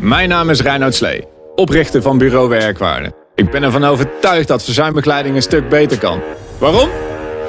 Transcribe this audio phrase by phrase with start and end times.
[0.00, 3.12] Mijn naam is Reinoud Slee, oprichter van Bureau Werkwaarde.
[3.34, 6.20] Ik ben ervan overtuigd dat verzuimbegeleiding een stuk beter kan.
[6.58, 6.88] Waarom?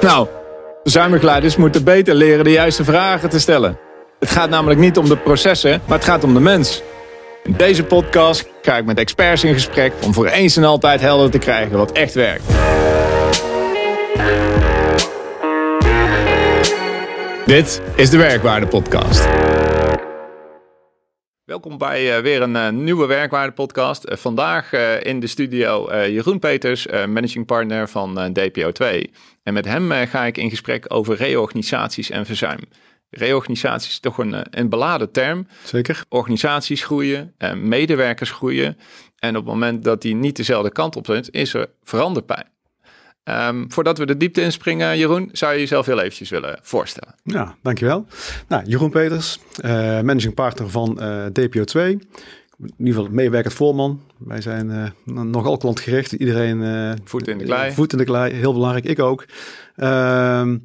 [0.00, 0.26] Nou,
[0.82, 3.78] verzuimbegeleiders moeten beter leren de juiste vragen te stellen.
[4.18, 6.82] Het gaat namelijk niet om de processen, maar het gaat om de mens.
[7.44, 11.30] In deze podcast ga ik met experts in gesprek om voor eens en altijd helder
[11.30, 12.44] te krijgen wat echt werkt.
[17.46, 19.41] Dit is de Werkwaarde Podcast.
[21.52, 24.10] Welkom bij uh, weer een uh, nieuwe Werkwaarde Podcast.
[24.10, 28.84] Uh, vandaag in de studio Jeroen Peters, managing partner van DPO2.
[29.42, 32.60] En met hem ga ik in gesprek over reorganisaties en verzuim.
[33.10, 35.46] Reorganisatie is toch een, een beladen term.
[35.64, 36.04] Zeker.
[36.08, 38.78] Organisaties groeien, medewerkers groeien.
[39.18, 42.51] En op het moment dat die niet dezelfde kant op zijn, is er veranderpijn.
[43.24, 47.14] Um, voordat we de diepte inspringen, Jeroen, zou je jezelf heel eventjes willen voorstellen?
[47.24, 48.06] Ja, dankjewel.
[48.48, 51.80] Nou, Jeroen Peters, uh, managing partner van uh, DPO2.
[52.58, 54.02] In ieder geval meewerkend voorman.
[54.18, 56.12] Wij zijn uh, nogal klantgericht.
[56.12, 56.98] Iedereen...
[57.04, 57.72] voet in de klei.
[57.72, 58.84] Voet in de klei, heel belangrijk.
[58.84, 59.24] Ik ook.
[59.76, 60.58] Ehm,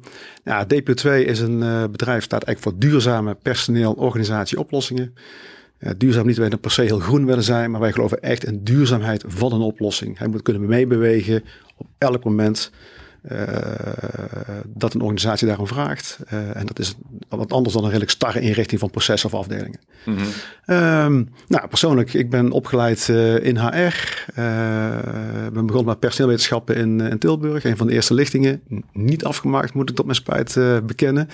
[0.44, 5.14] ja, DPO2 is een bedrijf, staat eigenlijk voor duurzame personeel, organisatie, oplossingen.
[5.78, 8.64] Uh, duurzaam niet wij per se heel groen willen zijn, maar wij geloven echt in
[8.64, 10.18] duurzaamheid van een oplossing.
[10.18, 11.44] Hij moet kunnen meebewegen
[11.78, 12.70] op elk moment
[13.32, 13.42] uh,
[14.66, 16.18] dat een organisatie daarom vraagt.
[16.32, 16.94] Uh, en dat is
[17.28, 19.80] wat anders dan een redelijk starre inrichting van processen of afdelingen.
[20.04, 20.76] Mm -hmm.
[20.76, 23.08] um, nou, persoonlijk, ik ben opgeleid
[23.42, 24.24] in HR.
[25.52, 27.64] ben begonnen met personeelwetenschappen in, in, Tilburg.
[27.64, 28.62] Een van de eerste lichtingen.
[28.92, 31.28] Niet afgemaakt, moet ik tot mijn spijt bekennen.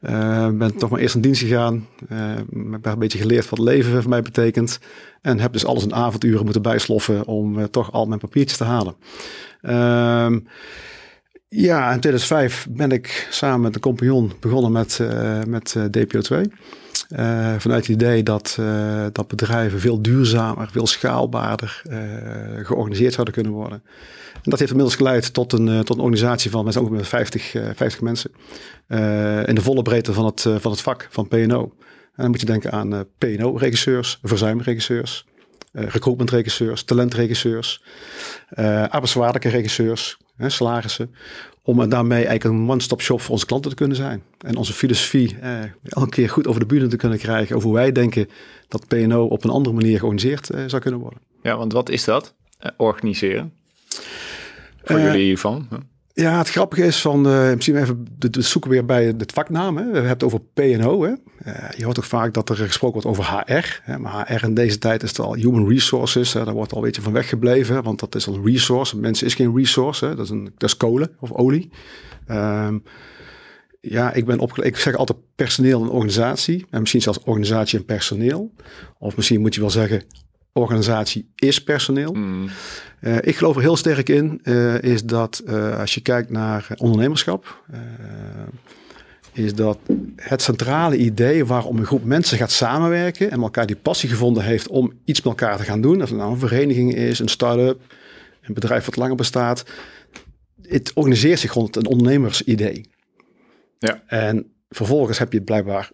[0.00, 1.86] Uh, ben toch maar eerst in dienst gegaan.
[2.12, 2.34] Uh,
[2.70, 4.78] heb een beetje geleerd wat leven voor mij betekent.
[5.20, 8.64] En heb dus alles in avonduren moeten bijsloffen om uh, toch al mijn papiertjes te
[8.64, 8.94] halen.
[9.60, 10.38] Ehm,
[11.48, 15.00] ja, in 2005 ben ik samen met de compagnon begonnen met,
[15.46, 16.40] met DPO2.
[17.58, 18.58] Vanuit het idee dat,
[19.12, 21.82] dat bedrijven veel duurzamer, veel schaalbaarder
[22.62, 23.82] georganiseerd zouden kunnen worden.
[24.34, 28.00] En dat heeft inmiddels geleid tot een, tot een organisatie van, met ongeveer 50, 50
[28.00, 28.30] mensen.
[29.46, 31.72] In de volle breedte van het, van het vak van P&O.
[32.18, 35.26] En dan moet je denken aan P&O-regisseurs, verzuimregisseurs,
[35.80, 37.82] recruitment-regisseurs, talentregisseurs,
[38.88, 41.14] arbeidswaardelijke regisseurs, salarissen.
[41.62, 44.22] Om daarmee eigenlijk een one-stop shop voor onze klanten te kunnen zijn.
[44.38, 45.38] En onze filosofie
[45.82, 47.56] elke keer goed over de bühne te kunnen krijgen.
[47.56, 48.28] Over hoe wij denken
[48.68, 51.20] dat P&O op een andere manier georganiseerd zou kunnen worden.
[51.42, 52.34] Ja, want wat is dat?
[52.76, 53.52] organiseren?
[54.82, 55.68] Voor jullie hiervan?
[56.20, 59.76] Ja, het grappige is van, uh, misschien even de, zoeken weer bij het vaknaam.
[59.76, 59.84] Hè.
[59.84, 61.04] We hebben het over P&O.
[61.04, 61.16] Uh,
[61.76, 63.80] je hoort toch vaak dat er gesproken wordt over HR.
[63.82, 63.98] Hè.
[63.98, 66.32] Maar HR in deze tijd is het al human resources.
[66.32, 66.44] Hè.
[66.44, 67.82] Daar wordt al een beetje van weggebleven.
[67.82, 68.98] Want dat is een resource.
[68.98, 70.04] Mensen is geen resource.
[70.04, 70.14] Hè.
[70.14, 71.70] Dat, is een, dat is kolen of olie.
[72.30, 72.82] Um,
[73.80, 74.74] ja, ik ben opgeleid.
[74.74, 76.66] Ik zeg altijd personeel en organisatie.
[76.70, 78.52] En misschien zelfs organisatie en personeel.
[78.98, 80.02] Of misschien moet je wel zeggen
[80.58, 82.12] organisatie is personeel.
[82.12, 82.48] Mm.
[83.00, 86.68] Uh, ik geloof er heel sterk in, uh, is dat uh, als je kijkt naar
[86.76, 87.62] ondernemerschap,
[89.32, 89.78] is dat
[90.16, 94.68] het centrale idee waarom een groep mensen gaat samenwerken en elkaar die passie gevonden heeft
[94.68, 97.80] om iets met elkaar te gaan doen, of het nou een vereniging is, een start-up,
[98.42, 99.64] een bedrijf wat langer bestaat,
[100.62, 102.90] het organiseert zich rond een ondernemersidee.
[103.78, 104.02] Ja.
[104.06, 105.90] En vervolgens heb je blijkbaar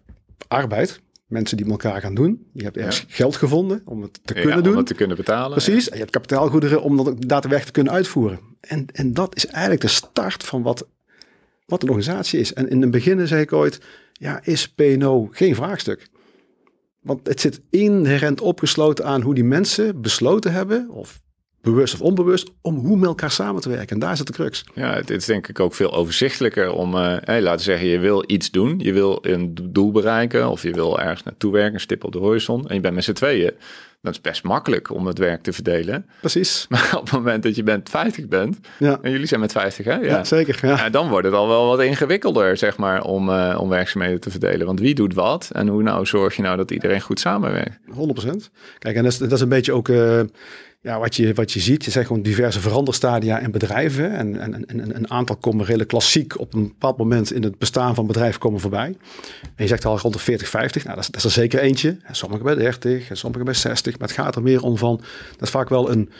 [0.48, 2.46] arbeid, mensen die met elkaar gaan doen.
[2.52, 4.72] Je hebt ergens geld gevonden om het te kunnen doen.
[4.72, 5.50] Om het te kunnen betalen.
[5.50, 5.86] Precies.
[5.86, 8.40] En je hebt kapitaalgoederen om dat daadwerkelijk te kunnen uitvoeren.
[8.60, 10.88] En, en dat is eigenlijk de start van wat,
[11.66, 12.52] wat een organisatie is.
[12.52, 13.80] En in het begin zei ik ooit,
[14.12, 16.08] ja, is PNO geen vraagstuk?
[17.00, 21.22] Want het zit inherent opgesloten aan hoe die mensen besloten hebben, of
[21.64, 23.88] bewust of onbewust, om hoe met elkaar samen te werken.
[23.88, 24.64] En daar zit de crux.
[24.74, 28.24] Ja, het is denk ik ook veel overzichtelijker om, uh, hey, laten zeggen, je wil
[28.26, 28.78] iets doen.
[28.78, 32.18] Je wil een doel bereiken of je wil ergens naartoe werken, een stip op de
[32.18, 32.68] horizon.
[32.68, 33.52] En je bent met z'n tweeën.
[34.04, 36.06] Dat is best makkelijk om het werk te verdelen.
[36.20, 36.66] Precies.
[36.68, 38.98] Maar op het moment dat je bent 50 bent, ja.
[39.02, 39.92] en jullie zijn met 50 hè?
[39.92, 40.58] Ja, ja zeker.
[40.62, 40.76] Ja.
[40.76, 40.90] ja.
[40.90, 44.66] dan wordt het al wel wat ingewikkelder, zeg maar, om, uh, om werkzaamheden te verdelen.
[44.66, 47.78] Want wie doet wat en hoe nou zorg je nou dat iedereen goed samenwerkt?
[47.86, 47.90] 100%.
[48.78, 49.88] Kijk, en dat is, dat is een beetje ook...
[49.88, 50.20] Uh,
[50.84, 54.12] ja, wat, je, wat je ziet, je zegt gewoon diverse veranderstadia in bedrijven.
[54.12, 57.94] En, en, en, een aantal komen redelijk klassiek op een bepaald moment in het bestaan
[57.94, 58.96] van bedrijf komen voorbij.
[59.42, 60.84] En je zegt al rond de 40, 50.
[60.84, 61.96] Nou, dat is, dat is er zeker eentje.
[62.10, 63.98] Sommigen bij 30, en sommigen bij 60.
[63.98, 64.96] Maar het gaat er meer om van,
[65.32, 66.10] dat is vaak wel een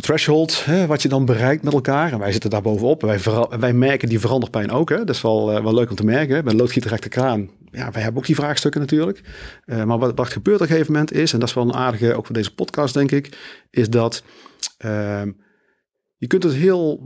[0.00, 2.12] threshold, hè, wat je dan bereikt met elkaar.
[2.12, 3.02] En wij zitten daar bovenop.
[3.02, 4.88] En wij, wij merken die veranderpijn ook.
[4.88, 4.98] Hè.
[4.98, 6.44] Dat is wel, uh, wel leuk om te merken.
[6.44, 9.20] Bij loodgieter kraan ja, wij hebben ook die vraagstukken natuurlijk.
[9.66, 11.74] Uh, maar wat, wat gebeurt op een gegeven moment is, en dat is wel een
[11.74, 13.38] aardige, ook voor deze podcast denk ik,
[13.70, 14.22] is dat
[14.84, 15.22] uh,
[16.16, 17.00] je kunt het heel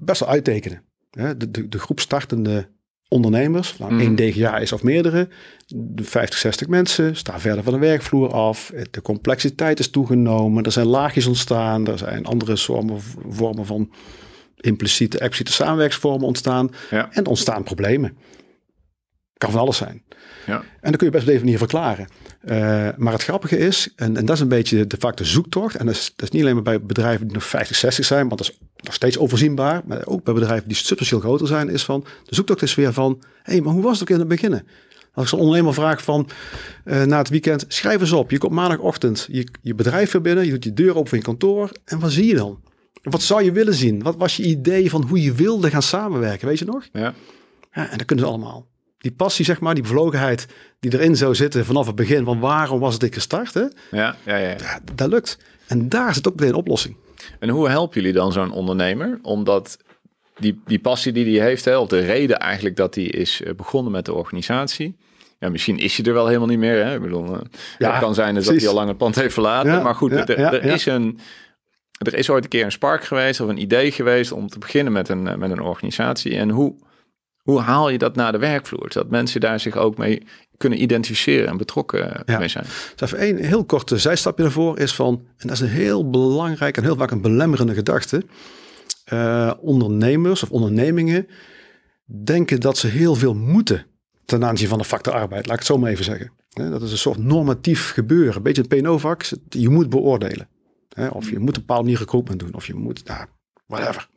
[0.00, 0.82] best wel uittekenen.
[1.10, 1.36] Hè?
[1.36, 2.68] De, de, de groep startende
[3.12, 4.00] ondernemers, nou, Mhm.
[4.00, 5.28] één DGA is of meerdere,
[5.74, 8.72] de 50, 60 mensen, staan verder van de werkvloer af.
[8.90, 13.92] De complexiteit is toegenomen, er zijn laagjes ontstaan, er zijn andere vormen, vormen van
[14.56, 17.08] impliciete, expliciete samenwerksvormen ontstaan Ja.
[17.12, 18.16] en er ontstaan problemen.
[19.38, 20.02] Kan van alles zijn.
[20.46, 20.62] Ja.
[20.80, 22.06] En dat kun je best op deze manier verklaren.
[22.42, 25.74] Eh, maar het grappige is, en, en dat is een beetje de vaak de zoektocht.
[25.74, 28.28] En dat is, dat is niet alleen maar bij bedrijven die nog 50, 60 zijn,
[28.28, 29.82] want dat is nog steeds overzienbaar.
[29.86, 33.18] Maar ook bij bedrijven die substantieel groter zijn, is van de zoektocht is weer van:
[33.42, 34.52] hé, hey, maar hoe was het ook in het begin?
[35.14, 36.28] Als ik zo'n ondernemer vraag van
[36.84, 38.30] eh, na het weekend, schrijf eens op.
[38.30, 41.24] Je komt maandagochtend je, je bedrijf weer binnen, je doet je deur open van je
[41.24, 41.70] kantoor.
[41.84, 42.60] En wat zie je dan?
[43.02, 44.02] Wat zou je willen zien?
[44.02, 46.48] Wat was je idee van hoe je wilde gaan samenwerken?
[46.48, 46.88] Weet je nog?
[46.92, 47.14] Ja.
[47.72, 48.66] Ja, en dat kunnen ze allemaal.
[49.02, 50.46] Die passie, zeg maar, die bevlogenheid
[50.80, 53.64] die erin zou zitten vanaf het begin van waarom was het ik gestart, hè?
[53.90, 54.48] Ja, ja, ja.
[54.58, 55.38] Ja, dat lukt.
[55.66, 56.96] En daar zit ook meteen een oplossing.
[57.38, 59.18] En hoe helpen jullie dan zo'n ondernemer?
[59.22, 59.78] Omdat
[60.38, 63.54] die, die passie die hij heeft, hè, of de reden eigenlijk dat hij is eh,
[63.54, 64.96] begonnen met de organisatie.
[65.38, 66.84] Ja, misschien is hij er wel helemaal niet meer.
[66.84, 66.94] Hè?
[66.94, 67.40] Ik bedoel, eh,
[67.78, 68.62] Ja, het kan zijn dat precies.
[68.62, 69.72] hij al lang het pand heeft verlaten.
[69.72, 70.72] Ja, maar goed, ja, er, ja, er ja.
[70.72, 71.18] is een.
[71.98, 74.92] Er is ooit een keer een spark geweest of een idee geweest om te beginnen
[74.92, 76.36] met een, eh, met een organisatie.
[76.36, 76.74] En hoe,
[77.42, 78.86] hoe haal je dat naar de werkvloer?
[78.92, 80.22] Zodat mensen daar zich ook mee
[80.56, 82.38] kunnen identificeren en betrokken eh, Ja.
[82.38, 82.64] mee zijn.
[82.64, 86.76] Dus even één heel korte zijstapje ervoor is van, en dat is een heel belangrijk
[86.76, 88.22] en heel vaak een belemmerende gedachte.
[89.04, 91.26] Eh, ondernemers of ondernemingen
[92.24, 93.86] denken dat ze heel veel moeten
[94.24, 95.42] ten aanzien van de factor arbeid.
[95.46, 96.32] Laat ik het zo maar even zeggen.
[96.48, 98.36] Dat is een soort normatief gebeuren.
[98.36, 99.24] Een beetje een PNO-vak.
[99.48, 100.48] Je moet beoordelen.
[101.10, 102.54] Of je moet een bepaalde manier recruitment doen.
[102.54, 103.26] Of je moet, nou,
[103.66, 104.08] whatever.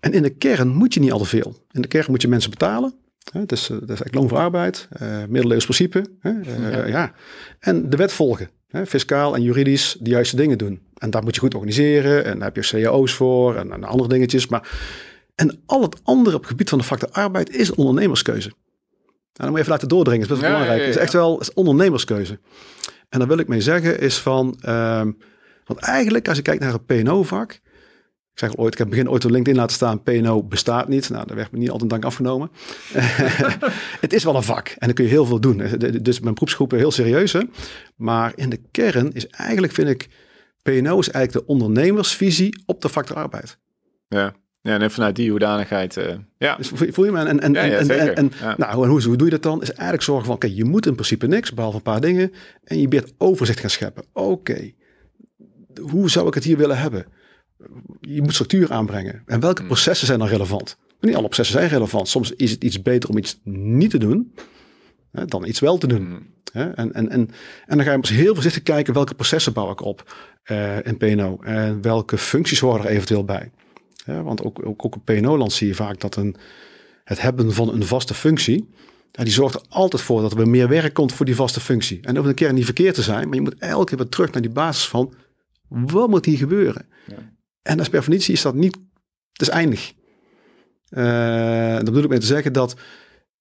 [0.00, 1.56] En in de kern moet je niet al te veel.
[1.72, 2.94] In de kern moet je mensen betalen.
[3.32, 4.88] Hè, eh, dat is eigenlijk loon voor arbeid.
[4.90, 6.04] eh middeleeuws principe.
[6.20, 7.12] Hè, eh, ja.
[7.58, 8.50] En de wet volgen.
[8.68, 10.80] Hè, fiscaal en juridisch de juiste dingen doen.
[10.96, 12.24] En daar moet je goed organiseren.
[12.24, 13.56] En daar heb je cao's voor.
[13.56, 14.46] En, en andere dingetjes.
[14.46, 14.70] Maar,
[15.34, 18.48] en al het andere op het gebied van de factor arbeid is ondernemerskeuze.
[18.48, 18.54] En
[19.44, 20.28] dan moet je even laten doordringen.
[20.28, 20.80] Dat is best Ja, belangrijk.
[20.80, 22.38] ja, Het is echt wel is ondernemerskeuze.
[23.08, 24.56] En daar wil ik mee zeggen is van...
[24.60, 25.12] ehm,
[25.64, 27.60] want eigenlijk als je kijkt naar het PNO-vak...
[28.38, 30.02] Ik zeg al ooit, ik heb begin ooit op LinkedIn laten staan...
[30.02, 31.10] PNO bestaat niet.
[31.10, 32.50] Nou, daar werd me niet altijd dank afgenomen.
[34.00, 34.68] het is wel een vak.
[34.68, 35.62] En dan kun je heel veel doen.
[36.02, 37.32] Dus mijn beroepsgroepen heel serieus.
[37.32, 37.40] Hè?
[37.96, 40.08] Maar in de kern is eigenlijk, vind ik...
[40.62, 43.58] PNO is eigenlijk de ondernemersvisie op de factor arbeid.
[44.08, 44.34] Ja.
[44.62, 45.96] Ja, en vanuit die hoedanigheid.
[45.96, 46.56] eh, ja.
[46.56, 47.24] Dus voel je- me?
[47.24, 48.54] En, en, Ja, ja, en, en, Ja.
[48.58, 49.62] nou, en hoe, hoe doe je dat dan?
[49.62, 52.32] Is eigenlijk zorgen van, oké, je moet in principe niks, behalve een paar dingen.
[52.64, 54.04] En je bent overzicht gaan scheppen.
[54.12, 54.72] Oké,
[55.80, 57.06] hoe zou ik het hier willen hebben?
[58.00, 59.22] Je moet structuur aanbrengen.
[59.26, 59.66] En welke Hmm.
[59.66, 60.78] processen zijn dan relevant?
[61.00, 62.08] Niet alle processen zijn relevant.
[62.08, 64.34] Soms is het iets beter om iets niet te doen,
[65.12, 66.08] hè, dan iets wel te doen.
[66.08, 66.26] Mm.
[66.52, 66.70] Hè?
[66.70, 67.30] En, en, en,
[67.66, 71.38] en dan ga je heel voorzichtig kijken welke processen bouw ik op eh, in PNO.
[71.42, 73.50] En welke functies horen er eventueel bij.
[74.04, 76.36] Want ook, ook, ook in PNO-land zie je vaak dat een,
[77.04, 78.68] het hebben van een vaste functie...
[79.10, 81.96] ja, die zorgt er altijd voor dat er meer werk komt voor die vaste functie.
[81.96, 83.26] En dat hoeft een keer niet verkeerd te zijn...
[83.26, 85.14] maar je moet elke keer weer terug naar die basis van...
[85.68, 86.86] wat moet hier gebeuren?
[87.06, 87.36] Ja.
[87.62, 88.76] En als per definitie is dat niet...
[89.32, 89.92] het is eindig.
[90.88, 92.74] Eh dat bedoel ik mee te zeggen dat...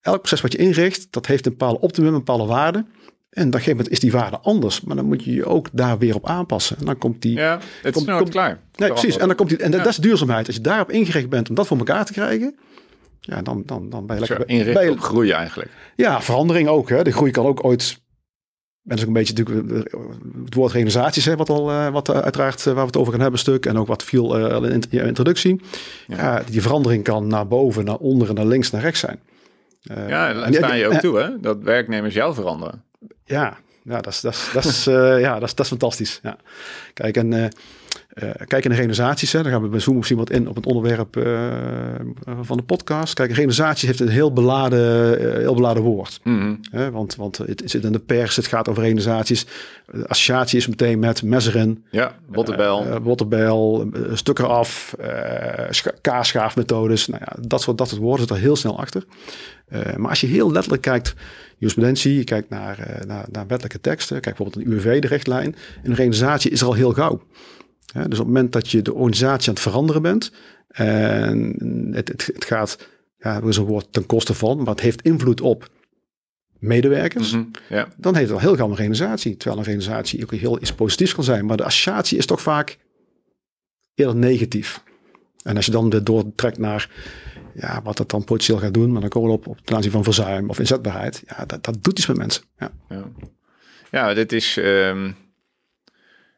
[0.01, 1.07] elk proces wat je inricht...
[1.11, 2.85] dat heeft een bepaalde optimum, een bepaalde waarde...
[3.29, 4.81] En op een gegeven moment is die waarde anders.
[4.81, 6.77] Maar dan moet je je ook daar weer op aanpassen.
[6.77, 7.37] En dan komt die...
[7.37, 8.59] ja, het is Kom- nooit kom- klaar.
[8.75, 9.17] Nee, precies.
[9.17, 9.83] En dan komt die, en dat, Ja.
[9.85, 10.47] dat is duurzaamheid.
[10.47, 12.55] Als je daarop ingericht bent om dat voor elkaar te krijgen,
[13.19, 14.55] ja, dan, dan, dan ben je Zo, lekker.
[14.55, 15.71] inrichten je- op groei eigenlijk.
[15.95, 16.89] ja, verandering ook.
[16.89, 17.03] Hè.
[17.03, 18.01] De groei kan ook ooit.
[18.87, 19.99] En dat is ook een beetje natuurlijk eh,
[20.45, 23.21] het woord realisaties, hè, wat al, eh, wat eh, uiteraard waar we het over gaan
[23.21, 23.65] hebben, stuk.
[23.65, 25.61] En ook wat viel in de introductie.
[26.07, 26.43] Ja.
[26.49, 29.19] die verandering kan naar boven, naar onder, naar links, naar rechts zijn.
[29.81, 31.39] Ja, die- sta je ook toe, hè?
[31.39, 32.83] Dat werknemers jou veranderen.
[33.25, 34.83] Ja, ja dat is, dat is, dat is,
[35.23, 36.19] ja, dat is, dat is fantastisch.
[36.23, 36.37] Ja.
[36.93, 37.51] Kijk, en,
[38.09, 40.55] eh, kijk in de realisaties, hè, dan gaan we bij Zoom misschien wat in op
[40.55, 41.49] het onderwerp eh,
[42.41, 43.13] van de podcast.
[43.13, 46.19] Kijk, realisatie heeft een heel beladen, eh, heel beladen woord.
[46.23, 46.55] Mhm.
[46.91, 49.45] Want, want het zit in de pers, het gaat over realisaties.
[50.07, 52.99] Associatie is meteen met Messerin, Ja, Bottebel.
[52.99, 57.07] Botterbel, stuk eraf, eh scha- kaasschaafmethodes.
[57.07, 59.03] Nou ja, dat soort, dat soort woorden zit er heel snel achter.
[59.95, 61.13] Maar als je heel letterlijk kijkt,
[61.57, 65.55] jurisprudentie, je kijkt naar, naar, naar wettelijke teksten, kijk bijvoorbeeld een UWV, de richtlijn.
[65.83, 67.21] Een realisatie is er al heel gauw.
[67.93, 70.31] Dus op het moment dat je de organisatie aan het veranderen bent
[70.67, 71.55] en
[71.93, 75.01] het, het, het gaat, ja, er is een woord ten koste van, maar het heeft
[75.01, 75.69] invloed op
[76.59, 77.43] medewerkers, Mhm.
[77.69, 79.37] Ja, dan heet het al heel gauw een realisatie.
[79.37, 81.45] Terwijl een realisatie ook heel iets positiefs kan zijn.
[81.45, 82.77] Maar de associatie is toch vaak
[83.95, 84.83] eerder negatief.
[85.43, 86.89] En als je dan weer doortrekt naar
[87.53, 89.91] ja, wat dat dan potentieel gaat doen, maar dan komen we op, op ten aanzien
[89.91, 91.23] van verzuim of inzetbaarheid.
[91.27, 92.43] Ja, dat, dat doet iets met mensen.
[92.57, 92.71] Ja.
[92.89, 93.03] ja.
[93.91, 94.57] ja dit is...
[94.57, 95.11] ehm,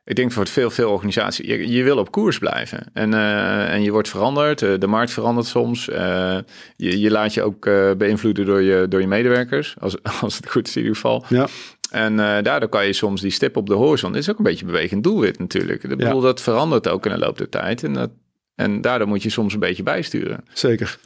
[0.10, 2.86] ik denk voor veel, veel organisaties, je, je wil op koers blijven.
[2.94, 5.90] En, uh, en je wordt veranderd, de markt verandert soms.
[5.90, 6.38] Uh,
[6.76, 10.68] je, je laat je ook beïnvloeden door je, door je medewerkers, als, als het goed
[10.68, 11.26] is in ieder geval.
[11.28, 11.48] Ja.
[11.92, 15.04] En daardoor kan je soms die stip op de horizon, is ook een beetje bewegend
[15.04, 15.84] doelwit natuurlijk.
[15.84, 17.84] Ik bedoel, dat verandert ook in de loop der tijd.
[17.84, 18.10] En dat,
[18.56, 20.44] en daardoor moet je soms een beetje bijsturen.
[20.54, 21.00] Zeker.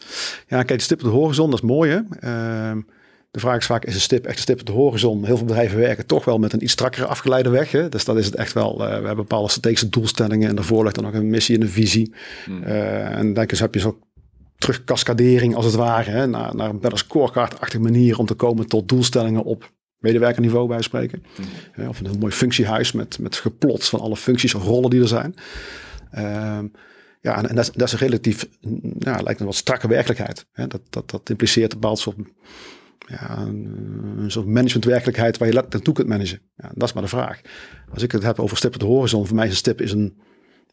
[0.47, 1.99] Ja, kijk, de stip op de horizon, dat is mooi hè.
[2.29, 2.81] Uh,
[3.33, 5.25] de vraag is vaak, is een stip echt een stip op de horizon?
[5.25, 7.71] Heel veel bedrijven werken toch wel met een iets strakkere afgeleide weg.
[7.71, 7.89] Hè?
[7.89, 8.81] Dus dat is het echt wel.
[8.81, 11.69] Uh, we hebben bepaalde strategische doelstellingen en daarvoor ligt dan nog een missie en een
[11.69, 12.13] visie.
[12.45, 12.63] Hmm.
[12.63, 13.99] Uh, en denk eens heb je zo
[14.57, 16.27] terugkascadering als het ware, hè?
[16.27, 21.23] Naar, naar een better scorecard-achtige manier om te komen tot doelstellingen op medewerkerniveau bij spreken.
[21.75, 21.87] Hmm.
[21.87, 25.07] of een heel mooi functiehuis met, met geplot van alle functies of rollen die er
[25.07, 25.35] zijn.
[26.15, 26.59] Uh,
[27.21, 28.47] ja, en, en dat, dat, is een relatief,
[28.99, 30.45] nou, lijkt een wat strakke werkelijkheid.
[30.51, 30.67] Hè?
[30.67, 32.17] Dat, dat, dat impliceert een bepaald soort
[33.05, 36.39] ja, een, soort managementwerkelijkheid waar je naartoe kunt managen.
[36.55, 37.41] Ja, dat is maar de vraag.
[37.93, 39.91] Als ik het heb over stip op de horizon, voor mij is een stip is
[39.91, 40.17] een,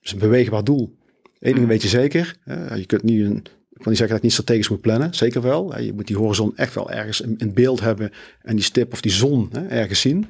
[0.01, 0.99] is een beweegbaar doel.
[1.39, 1.67] Eén ding mm.
[1.67, 2.37] weet je zeker.
[2.45, 5.15] Hè, je kunt niet een, ik wil niet zeggen dat je niet strategisch moet plannen.
[5.15, 5.81] Zeker wel.
[5.81, 8.11] Je moet die horizon echt wel ergens in, beeld hebben.
[8.43, 10.27] En die stip of die zon hè, ergens zien.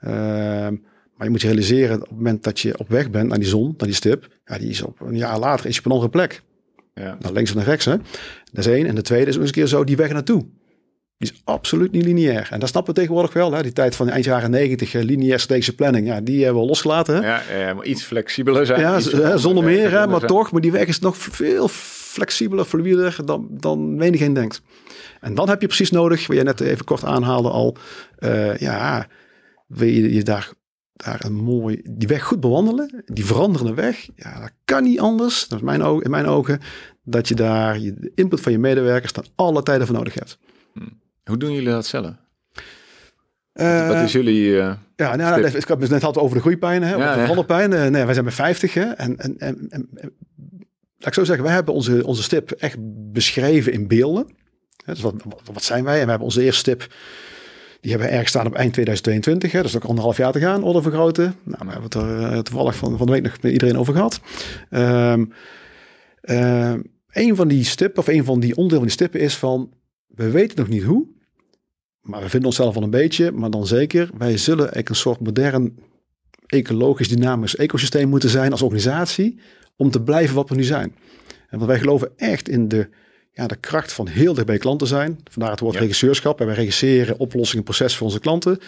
[0.00, 0.76] Ehm,
[1.16, 3.48] maar je moet je realiseren op het moment dat je op weg bent naar die
[3.48, 4.28] zon, naar die stip.
[4.44, 6.42] Ja, die is op een jaar later is je op een andere plek.
[6.94, 7.16] Ja.
[7.20, 7.84] Nou, links of naar rechts.
[7.84, 7.96] Hè.
[8.52, 8.86] Dat is één.
[8.86, 10.44] En de tweede is ook eens een keer zo die weg naartoe.
[11.22, 12.48] Is absoluut niet lineair.
[12.50, 13.52] En dat snappen we tegenwoordig wel.
[13.52, 13.62] Hè?
[13.62, 16.06] Die tijd van de eind jaren negentig, eh, lineair strategische planning.
[16.06, 17.14] Ja, die hebben we losgelaten.
[17.14, 17.26] Hè?
[17.26, 18.80] Ja, ja, maar iets flexibeler zijn.
[18.80, 20.52] Ja, zonder meer, hè, maar toch.
[20.52, 21.68] Maar die weg is nog veel
[22.12, 24.62] flexibeler, fluider dan, dan menigeen denkt.
[25.20, 27.76] En dan heb je precies nodig, wat je net even kort aanhaalde al.
[28.18, 29.06] Uh, ja,
[29.66, 30.52] wil je je daar,
[30.92, 33.04] daar een mooi, die weg goed bewandelen.
[33.06, 34.08] Die veranderende weg.
[34.16, 35.48] Ja, dat kan niet anders.
[35.48, 36.60] Dat is mijn ogen, in mijn ogen.
[37.04, 40.38] Dat je daar je, de input van je medewerkers dan alle tijden voor nodig hebt.
[40.72, 41.00] Hmm.
[41.24, 42.14] Hoe doen jullie dat zelf?
[43.54, 44.46] Uh, wat is jullie.
[44.46, 47.72] Uh, ja, nou, ik had het net had over de groeipijn, hè, ja, de pijn.
[47.72, 48.74] Uh, nee, wij zijn bij 50.
[48.74, 49.88] Hè, en, en, en, en,
[50.98, 52.76] laat ik zo zeggen, wij hebben onze, onze stip echt
[53.12, 54.26] beschreven in beelden.
[54.84, 55.14] Dus wat,
[55.52, 55.98] wat, zijn wij?
[55.98, 56.94] En we hebben onze eerste stip.
[57.80, 59.52] Die hebben we ergens staan op eind 2022.
[59.52, 61.34] Hè, dus nog anderhalf jaar te gaan, orde vergroten.
[61.42, 64.20] Nou, we hebben het er toevallig van, van de week nog met iedereen over gehad.
[64.70, 65.32] Um,
[67.12, 69.70] een van die stippen, of een van die onderdelen van die stippen is van
[70.14, 71.06] we weten nog niet hoe,
[72.00, 75.20] maar we vinden onszelf al een beetje, maar dan zeker, wij zullen eigenlijk een soort
[75.20, 75.78] modern,
[76.46, 79.40] ecologisch, dynamisch ecosysteem moeten zijn als organisatie
[79.76, 80.94] om te blijven wat we nu zijn.
[81.48, 82.88] En want wij geloven echt in de,
[83.32, 85.18] ja, de kracht van heel dicht bij klanten zijn.
[85.30, 85.80] Vandaar het woord ja.
[85.80, 86.40] regisseurschap.
[86.40, 88.58] En wij regisseren oplossingen, processen voor onze klanten.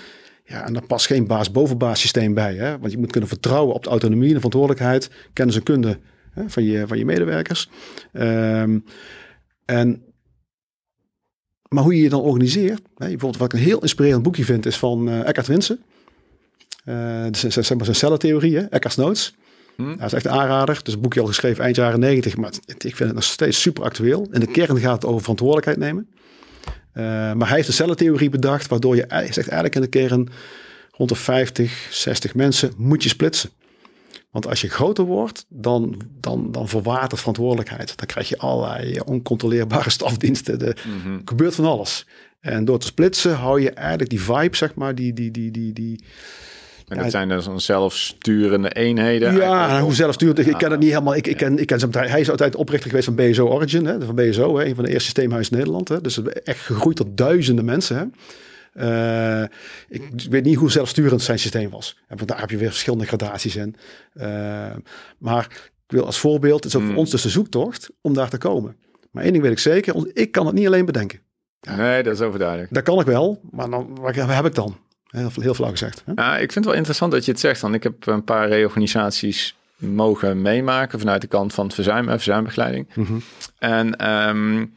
[0.45, 2.55] Ja, en daar past geen baas-boven-baas systeem bij.
[2.55, 2.79] Hè?
[2.79, 5.99] Want je moet kunnen vertrouwen op de autonomie en de verantwoordelijkheid, kennis en kunde
[6.31, 7.71] hè, van, je, van je medewerkers.
[8.13, 8.85] Um,
[9.65, 10.03] en
[11.75, 12.81] maar hoe je je dan organiseert.
[12.81, 15.83] Hè, bijvoorbeeld wat ik een heel inspirerend boekje vind is van uh, Eckhart Winsen.
[16.85, 18.63] Uh, dus zeg maar zijn cellentheorie, hè?
[18.63, 19.35] Eckhart Notes.
[19.77, 19.97] Hmm.
[19.97, 20.81] Dat is echt een aanrader.
[20.83, 22.37] Dus een boekje al geschreven eind jaren negentig.
[22.37, 24.29] Maar ik vind het nog steeds super actueel.
[24.33, 26.09] In de kern gaat het over verantwoordelijkheid nemen.
[26.95, 27.03] Uh,
[27.33, 28.69] maar hij heeft de cellentheorie bedacht.
[28.69, 30.29] Waardoor je zegt eigenlijk in de kern
[30.91, 33.51] rond de 50, 60 mensen moet je splitsen.
[34.35, 37.97] Want als je groter wordt, dan, dan, dan verwatert verantwoordelijkheid.
[37.97, 40.67] Dan krijg je allerlei oncontroleerbare stafdiensten.
[40.67, 42.07] Er mm gebeurt van alles.
[42.41, 45.13] En door te splitsen hou je eigenlijk die vibe, zeg maar, die...
[45.13, 46.05] die, die, die, die
[46.89, 49.37] en dat zijn dus dan zelfsturende eenheden.
[49.37, 50.39] Ja, hoe zelfsturend.
[50.39, 51.15] Ik ken het niet helemaal.
[51.15, 53.87] Ik, ik ken, ik ken zijn Hij is altijd oprichter geweest van BSO Origin.
[53.87, 55.89] Hè, van BSO, hè, een van de eerste systeemhuizen in Nederland.
[55.89, 56.01] Hè.
[56.01, 57.97] Dus echt gegroeid tot duizenden mensen.
[57.97, 58.05] Hè.
[58.75, 59.43] Uh,
[59.89, 61.99] ik weet niet hoe zelfsturend zijn systeem was.
[62.09, 63.77] En daar heb je weer verschillende gradaties in.
[64.15, 64.25] Uh,
[65.19, 67.01] maar ik wil als voorbeeld, het is ook voor hmm.
[67.01, 68.77] ons dus de zoektocht om daar te komen.
[69.11, 71.21] Maar één ding weet ik zeker, ik kan het niet alleen bedenken.
[71.61, 72.75] Ja, nee, dat is overduidelijk.
[72.75, 74.77] Dat kan ik wel, maar dan, wat heb ik dan?
[75.07, 76.03] Heel, heel flauw gezegd.
[76.05, 76.13] Hè?
[76.15, 77.61] Ja, ik vind het wel interessant dat je het zegt.
[77.61, 82.15] Want ik heb een paar reorganisaties mogen meemaken vanuit de kant van het verzuim en
[82.15, 82.89] verzuimbegeleiding.
[82.95, 83.23] Mm -hmm.
[83.59, 84.75] En um,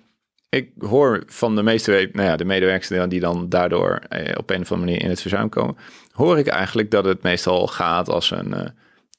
[0.57, 4.61] ik hoor van de meeste nou ja, de medewerkers die dan daardoor eh, op een
[4.61, 5.77] of andere manier in het verzuim komen,
[6.11, 8.61] hoor ik eigenlijk dat het meestal gaat als een, uh,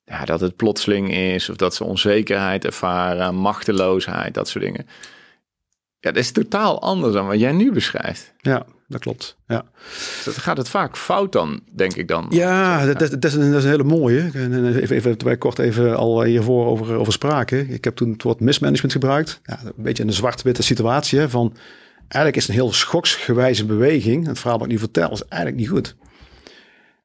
[0.05, 4.87] ja, dat het plotseling is of dat ze onzekerheid ervaren, machteloosheid, dat soort dingen.
[6.01, 8.33] Ja, dat is totaal anders dan wat jij nu beschrijft.
[8.41, 9.37] Ja, dat klopt.
[9.47, 9.65] Ja.
[10.25, 12.27] Dat gaat het vaak fout dan, denk ik dan.
[12.31, 14.25] Ja, dat, dat, dat, is, een, dat is een hele mooie.
[14.35, 17.71] Even, even, wij kort even al hiervoor over, over spraken.
[17.71, 19.41] Ik heb toen het woord mismanagement gebruikt.
[19.45, 21.29] Ja, een beetje een zwart-witte situatie.
[21.29, 21.57] van,
[21.99, 24.27] eigenlijk is een heel schoksgewijze beweging.
[24.27, 25.97] Het verhaal wat ik nu vertel is eigenlijk niet goed.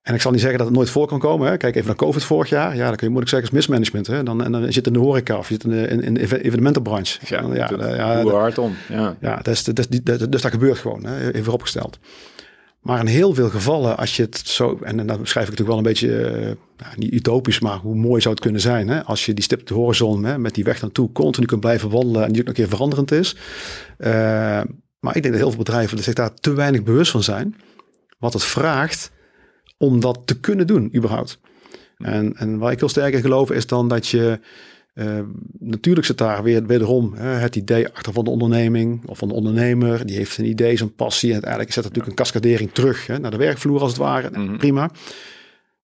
[0.04, 1.50] En ik zal niet zeggen dat het nooit voor kan komen.
[1.50, 1.58] Hè.
[1.58, 2.76] Kijk even naar COVID vorig jaar.
[2.76, 4.08] Ja, dan kun je moeilijk zeggen is mismanagement.
[4.08, 4.24] Hè.
[4.24, 7.20] Dan, en dan zit in de horeca of je zit in de, in, de evenementenbranche.
[7.26, 8.76] Ja, ja, ja, hard om.
[8.90, 11.06] Ja, ja dus, dus, dus, dus, dat gebeurt gewoon.
[11.06, 11.34] Hè.
[11.34, 12.00] Even opgesteld.
[12.82, 15.78] Maar in heel veel gevallen, als je het zo, en, dat beschrijf ik natuurlijk wel
[15.78, 16.46] een beetje, uh,
[16.78, 18.88] nou, niet utopisch, maar hoe mooi zou het kunnen zijn.
[18.88, 19.04] Hè?
[19.04, 22.26] Als je die stip de horizon hè, met die weg naartoe continu kunt blijven wandelen
[22.26, 23.36] en die ook nog een keer veranderend is.
[23.98, 24.12] Uh,
[25.00, 27.56] maar ik denk dat heel veel bedrijven zich daar te weinig bewust van zijn.
[28.20, 29.12] Wat het vraagt
[29.84, 31.40] om dat te kunnen doen, überhaupt.
[31.98, 34.40] En, en waar ik heel sterk in geloof is dan dat je
[34.96, 35.20] uh,
[35.60, 39.34] natuurlijk zit daar weer wederom hè, het idee achter van de onderneming of van de
[39.34, 40.06] ondernemer.
[40.06, 41.28] Die heeft een idee, zijn passie.
[41.28, 44.30] En uiteindelijk zet natuurlijk een cascadering terug hè, naar de werkvloer als het ware.
[44.30, 44.92] Nou, prima.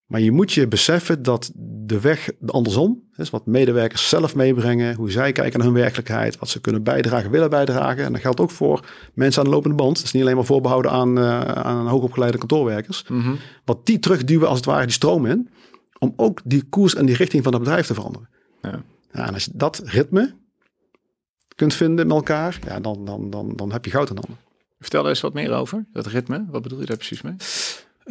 [0.09, 5.11] Maar je moet je beseffen dat de weg andersom, is wat medewerkers zelf meebrengen, hoe
[5.11, 8.03] zij kijken naar hun werkelijkheid, wat ze kunnen bijdragen, willen bijdragen.
[8.03, 9.97] En dat geldt ook voor mensen aan de lopende band.
[9.97, 13.03] Het is niet alleen maar voorbehouden aan, uh, aan hoogopgeleide kantoorwerkers.
[13.07, 13.35] Mhm.
[13.65, 15.49] Wat die terugduwen als het ware die stroom in,
[15.99, 18.29] om ook die koers en die richting van het bedrijf te veranderen.
[18.61, 18.83] Ja.
[19.13, 20.33] Ja, en als je dat ritme
[21.55, 24.37] kunt vinden met elkaar, ja, dan, dan, dan, dan heb je goud in handen.
[24.79, 26.45] Vertel er eens wat meer over, dat ritme.
[26.49, 27.35] Wat bedoel je daar precies mee?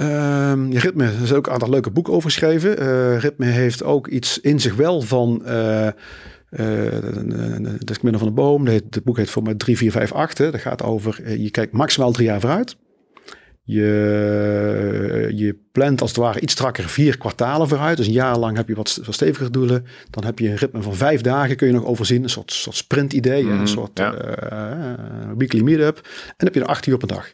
[0.00, 2.82] Um, ritme, er is ook een aantal leuke boeken over geschreven.
[2.82, 5.42] Uh, ritme heeft ook iets in zich wel van...
[5.46, 5.86] Uh,
[6.50, 6.92] uh,
[7.78, 8.66] dat is midden van de boom.
[8.66, 10.38] Het boek heet voor mij 3, 4, 5, 8.
[10.38, 10.50] Hè.
[10.50, 12.76] Dat gaat over, je kijkt maximaal drie jaar vooruit.
[13.62, 17.96] Je, je plant als het ware iets strakker vier kwartalen vooruit.
[17.96, 19.86] Dus een jaar lang heb je wat, wat steviger doelen.
[20.10, 22.22] Dan heb je een ritme van vijf dagen kun je nog overzien.
[22.22, 23.42] Een soort, soort sprint idee.
[23.42, 24.14] Mm, een soort ja.
[24.52, 25.96] uh, weekly meetup.
[25.96, 27.32] En dan heb je er acht uur per dag.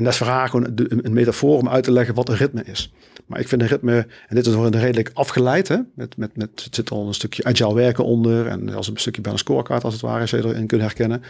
[0.00, 2.64] En dat is voor haar gewoon een metafoor om uit te leggen wat een ritme
[2.64, 2.92] is.
[3.26, 5.76] Maar ik vind een ritme, en dit is nog een redelijk afgeleid, hè?
[5.94, 8.46] Met, met, met, het zit al een stukje agile werken onder.
[8.46, 11.22] En als een stukje bij een scorecard als het ware, zou je erin kunnen herkennen.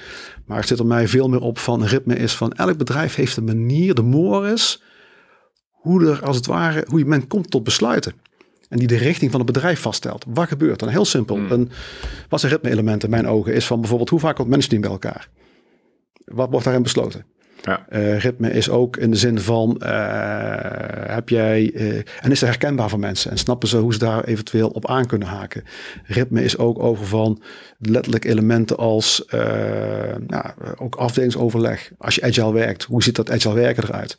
[0.47, 3.15] Maar het zit er mij veel meer op van een ritme is van elk bedrijf
[3.15, 4.83] heeft een manier, de mores,
[5.71, 8.13] hoe er als het ware, hoe je men komt tot besluiten.
[8.69, 10.25] En die de richting van het bedrijf vaststelt.
[10.29, 10.89] Wat gebeurt dan?
[10.89, 11.37] Heel simpel.
[11.37, 11.51] Hmm.
[11.51, 11.71] Een,
[12.29, 15.29] wat een ritme-element in mijn ogen is van bijvoorbeeld hoe vaak komt management bij elkaar?
[16.25, 17.25] Wat wordt daarin besloten?
[17.63, 17.87] Ja.
[17.93, 19.89] Uh, ritme is ook in de zin van, uh,
[21.15, 24.25] heb jij, uh, en is er herkenbaar voor mensen en snappen ze hoe ze daar
[24.25, 25.65] eventueel op aan kunnen haken.
[26.05, 27.43] Ritme is ook over van
[27.79, 29.25] letterlijk elementen als,
[30.27, 30.45] nou,
[30.77, 31.91] ook afdelingsoverleg.
[31.99, 34.19] Als je agile werkt, hoe ziet dat agile werken eruit?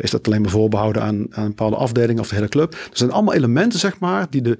[0.00, 2.72] is dat alleen maar voorbehouden aan, aan een bepaalde afdeling of de hele club?
[2.72, 4.58] Er zijn allemaal elementen, zeg maar, die de,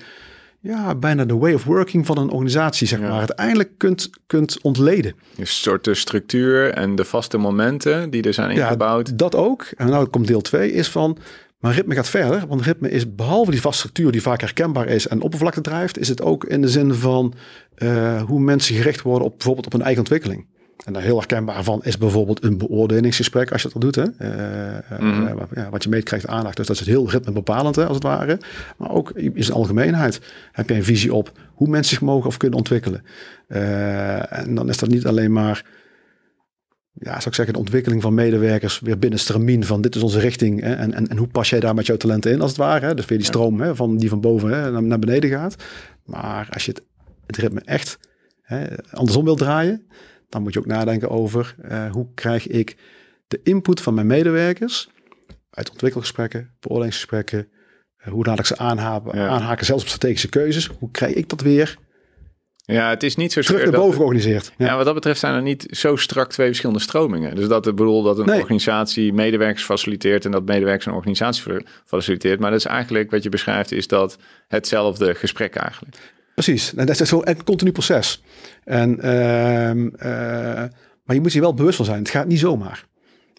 [0.67, 3.09] ja, bijna de way of working van een organisatie, zeg Ja.
[3.09, 5.15] maar, uiteindelijk kunt, kunt ontleden.
[5.39, 9.09] Een soort de structuur en de vaste momenten die er zijn ingebouwd.
[9.09, 9.67] Ja, dat ook.
[9.77, 11.19] En nou komt deel 2 is van,
[11.59, 12.47] maar ritme gaat verder.
[12.49, 16.09] Want ritme is behalve die vaste structuur die vaak herkenbaar is en oppervlakte drijft, is
[16.09, 17.35] het ook in de zin van
[17.79, 20.47] uh, hoe mensen gericht worden op bijvoorbeeld op hun eigen ontwikkeling.
[20.87, 23.95] En daar heel herkenbaar van is bijvoorbeeld een beoordelingsgesprek als je dat doet.
[23.95, 24.03] Hè?
[24.03, 25.23] Uh, Mhm.
[25.23, 26.57] uh, ja, wat je meet krijgt aandacht.
[26.57, 28.39] Dus dat is heel ritme bepalend hè, als het ware.
[28.77, 30.21] Maar ook in zijn algemeenheid
[30.53, 33.03] heb je een visie op hoe mensen zich mogen of kunnen ontwikkelen.
[33.49, 35.65] Uh, en dan is dat niet alleen maar
[36.93, 40.19] ja, zou ik zeggen, de ontwikkeling van medewerkers weer binnen stramien van dit is onze
[40.19, 42.61] richting hè, en, en, en hoe pas jij daar met jouw talenten in als het
[42.61, 42.87] ware.
[42.87, 42.95] Hè?
[42.95, 45.57] Dus weer die stroom hè, van die van boven hè, naar, naar beneden gaat.
[46.05, 46.83] Maar als je het,
[47.27, 47.99] het ritme echt
[48.43, 49.87] hè, andersom wil draaien,
[50.29, 52.77] dan moet je ook nadenken over uh, hoe krijg ik
[53.29, 54.91] de input van mijn medewerkers
[55.51, 57.49] uit ontwikkelgesprekken, beoordelingsgesprekken,
[57.99, 59.29] uh, hoe laat ik ze aanhaken, ja.
[59.29, 60.67] aanhaken, zelfs op strategische keuzes.
[60.67, 61.79] Hoe krijg ik dat weer
[62.67, 64.53] ja, het is niet zo terug naar boven georganiseerd.
[64.57, 64.67] Ja.
[64.67, 64.77] ja.
[64.77, 67.35] wat dat betreft zijn er niet zo strak twee verschillende stromingen.
[67.35, 68.41] Dus dat ik bedoel dat een nee.
[68.41, 72.41] organisatie medewerkers faciliteert en dat medewerkers een organisatie faciliteert.
[72.41, 75.97] Maar dat is eigenlijk wat je beschrijft, is dat hetzelfde gesprek eigenlijk.
[76.37, 78.23] Precies, en dat is zo'n continu proces.
[78.65, 79.91] En, uh, uh,
[81.05, 81.99] maar je moet je wel bewust van zijn.
[81.99, 82.87] Het gaat niet zomaar.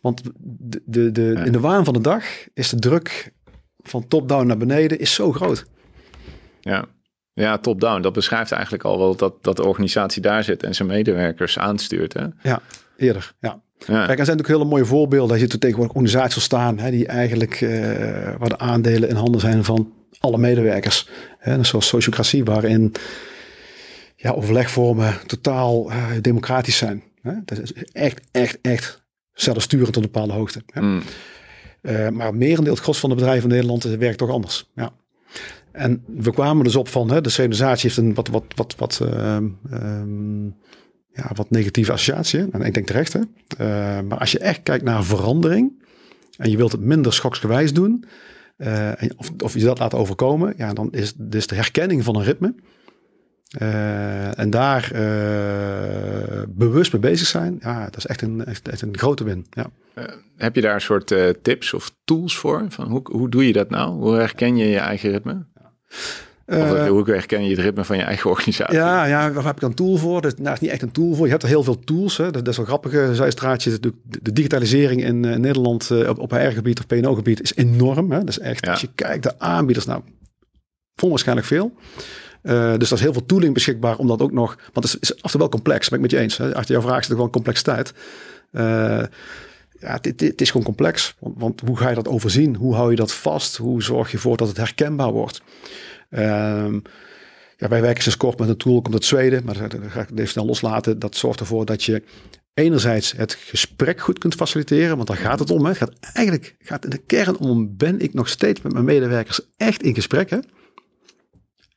[0.02, 1.44] Want de, de, de, ja.
[1.44, 3.34] in de waan van de dag is de druk
[3.78, 5.66] van top-down naar beneden is zo groot.
[6.62, 6.86] Ja.
[7.34, 8.02] Ja, top-down.
[8.02, 12.14] Dat beschrijft eigenlijk al wel dat, dat de organisatie daar zit en zijn medewerkers aanstuurt.
[12.14, 12.26] Hè?
[12.42, 12.62] Ja,
[12.96, 13.34] eerder.
[13.40, 13.62] Ja.
[13.78, 14.06] ja.
[14.06, 15.40] Kijk, er zijn natuurlijk hele mooie voorbeelden.
[15.40, 17.80] Je tegenwoordig organisaties staan hè, die eigenlijk uh,
[18.38, 21.10] waar de aandelen in handen zijn van alle medewerkers.
[21.38, 22.94] Hè, zoals sociocratie, waarin
[24.16, 27.04] ja, overlegvormen totaal uh, democratisch zijn.
[27.22, 27.32] Hè?
[27.46, 30.64] Dat is echt, echt, echt zelfsturend tot een bepaalde hoogte.
[30.66, 30.82] Hè?
[30.82, 31.02] Mm.
[31.82, 34.70] Uh, maar het merendeel, het gros van de bedrijven in Nederland, werkt toch anders.
[34.76, 34.92] Ja.
[35.72, 39.00] En we kwamen dus op van, hè, de organisatie heeft een wat, wat, wat, wat,
[39.04, 39.38] uh,
[39.72, 40.56] um,
[41.14, 42.46] ja, wat negatieve associatie.
[42.52, 43.14] En ik denk terecht.
[43.14, 43.20] Hè?
[43.20, 45.84] Uh, maar als je echt kijkt naar verandering
[46.38, 48.06] en je wilt het minder schoksgewijs doen,
[48.58, 52.24] uh, of, of je dat laat overkomen, ja, dan is dus de herkenning van een
[52.24, 52.56] ritme.
[53.62, 58.82] Uh, en daar uh, bewust mee bezig zijn, ja, dat is echt een, echt, echt
[58.82, 59.46] een grote win.
[59.50, 59.70] Ja.
[60.38, 62.66] Heb je daar een soort tips of tools voor?
[62.70, 63.92] Van hoe, hoe doe je dat nou?
[63.92, 65.46] Hoe herken je je eigen ritme?
[66.48, 68.76] Uh, hoe herken je het ritme van je eigen organisatie?
[68.76, 70.22] Ja, ja waar heb ik een tool voor?
[70.22, 71.26] Dat nou, is niet echt een tool voor.
[71.26, 72.18] Je hebt er heel veel tools.
[72.18, 72.24] Hè.
[72.24, 73.80] Dat, dat is wel grappige zijstraatje.
[73.80, 78.12] De, de digitalisering in uh, Nederland uh, op, op HR-gebied of PNO-gebied is enorm.
[78.12, 78.20] Hè.
[78.20, 78.72] Dat is echt, ja.
[78.72, 80.02] als je kijkt, de aanbieders, nou,
[80.96, 81.74] vol waarschijnlijk veel.
[82.44, 84.58] Uh, dus dat is heel veel tooling beschikbaar om dat ook nog.
[84.74, 86.38] Want het is, is af en toe wel complex, ben ik met je eens.
[86.38, 86.56] Hè?
[86.56, 87.94] Achter jouw vraag zit er gewoon complexiteit.
[88.52, 88.62] Uh,
[89.80, 91.16] ja, het, is gewoon complex.
[91.20, 92.56] Want, want, hoe ga je dat overzien?
[92.56, 93.58] Hoe hou je dat vast?
[93.58, 95.42] Hoe zorg je ervoor dat het herkenbaar wordt?
[96.10, 96.82] Um,
[97.58, 100.12] ja, wij werken sinds kort met een tool, komt uit Zweden, maar dat ga ik
[100.12, 101.00] even snel loslaten.
[101.00, 102.04] Dat zorgt ervoor dat je
[102.54, 105.64] enerzijds het gesprek goed kunt faciliteren, want daar gaat het om.
[105.64, 105.68] Hè.
[105.70, 109.42] Het gaat eigenlijk gaat in de kern om, ben ik nog steeds met mijn medewerkers
[109.58, 110.30] echt in gesprek?
[110.30, 110.38] Hè?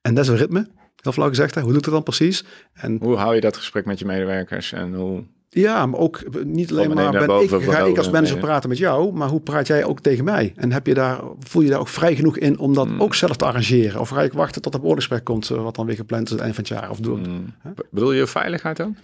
[0.01, 0.67] En dat is een ritme,
[0.97, 1.55] heel flauw gezegd.
[1.55, 1.61] Hè?
[1.61, 2.45] Hoe doet het dan precies?
[2.73, 6.71] En, hoe hou je dat gesprek met je medewerkers en hoe ja, maar ook niet
[6.71, 9.85] alleen maar ben ik, ga ik als manager praten met jou, maar hoe praat jij
[9.85, 10.53] ook tegen mij?
[10.57, 13.03] En heb je daar, voel je daar ook vrij genoeg in om dat hmm.
[13.03, 14.01] ook zelf te arrangeren?
[14.01, 16.41] Of ga ik wachten tot het woordgesprek komt, eh, wat dan weer gepland is het
[16.41, 16.91] eind van het jaar?
[16.91, 17.25] Of doen?
[17.25, 17.55] Hmm.
[17.91, 18.95] Bedoel je veiligheid ook?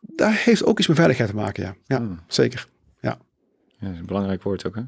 [0.00, 1.74] Daar heeft ook iets met veiligheid te maken, ja.
[1.86, 2.20] Ja, hmm.
[2.26, 2.66] zeker.
[3.00, 3.18] Ja.
[3.78, 3.86] ja.
[3.86, 4.82] dat is een belangrijk woord ook, hè?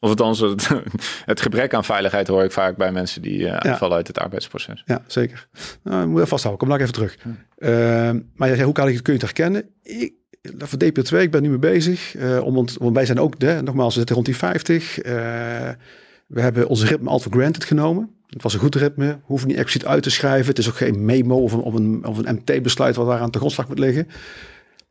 [0.00, 0.68] Of althans, het,
[1.32, 4.82] het gebrek aan veiligheid hoor ik vaak bij mensen die uh, uit het arbeidsproces.
[4.86, 5.48] Ja, zeker.
[5.82, 6.66] Nou, moet je vasthouden.
[6.66, 7.16] Kom nog even terug.
[7.58, 9.68] Uh, maar ja, hoe kan ik het, kun je het herkennen?
[9.82, 10.14] Ik,
[10.58, 12.16] voor DP2, ik ben nu mee bezig.
[12.16, 15.04] Uh, om, want wij zijn ook, hè, nogmaals, we zitten rond die 50.
[15.04, 15.12] Uh,
[16.26, 18.10] we hebben ons ritme al voor granted genomen.
[18.26, 19.20] Het was een goed ritme.
[19.22, 20.46] Hoeven niet expliciet uit te schrijven.
[20.46, 23.30] Het is ook geen memo of een, of een, of een MT-besluit wat daar aan
[23.30, 24.08] de grondslag moet liggen.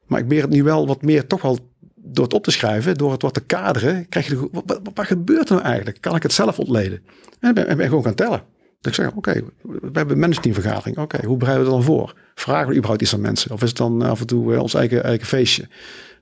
[0.07, 1.57] Maar ik beer het nu wel wat meer toch wel
[2.05, 5.49] door het op te schrijven, door het wat te kaderen, krijg je wat, wat, gebeurt
[5.49, 6.01] er nou eigenlijk?
[6.01, 7.03] Kan ik het zelf ontleden?
[7.39, 8.43] En ben, ik gewoon gaan tellen.
[8.81, 10.97] Dus ik zeg, oké, we hebben een managementvergadering.
[10.97, 12.15] Oké, hoe bereiden we het dan voor?
[12.35, 13.51] Vragen we überhaupt iets aan mensen?
[13.51, 15.67] Of is het dan af en toe uh, ons eigen, eigen feestje?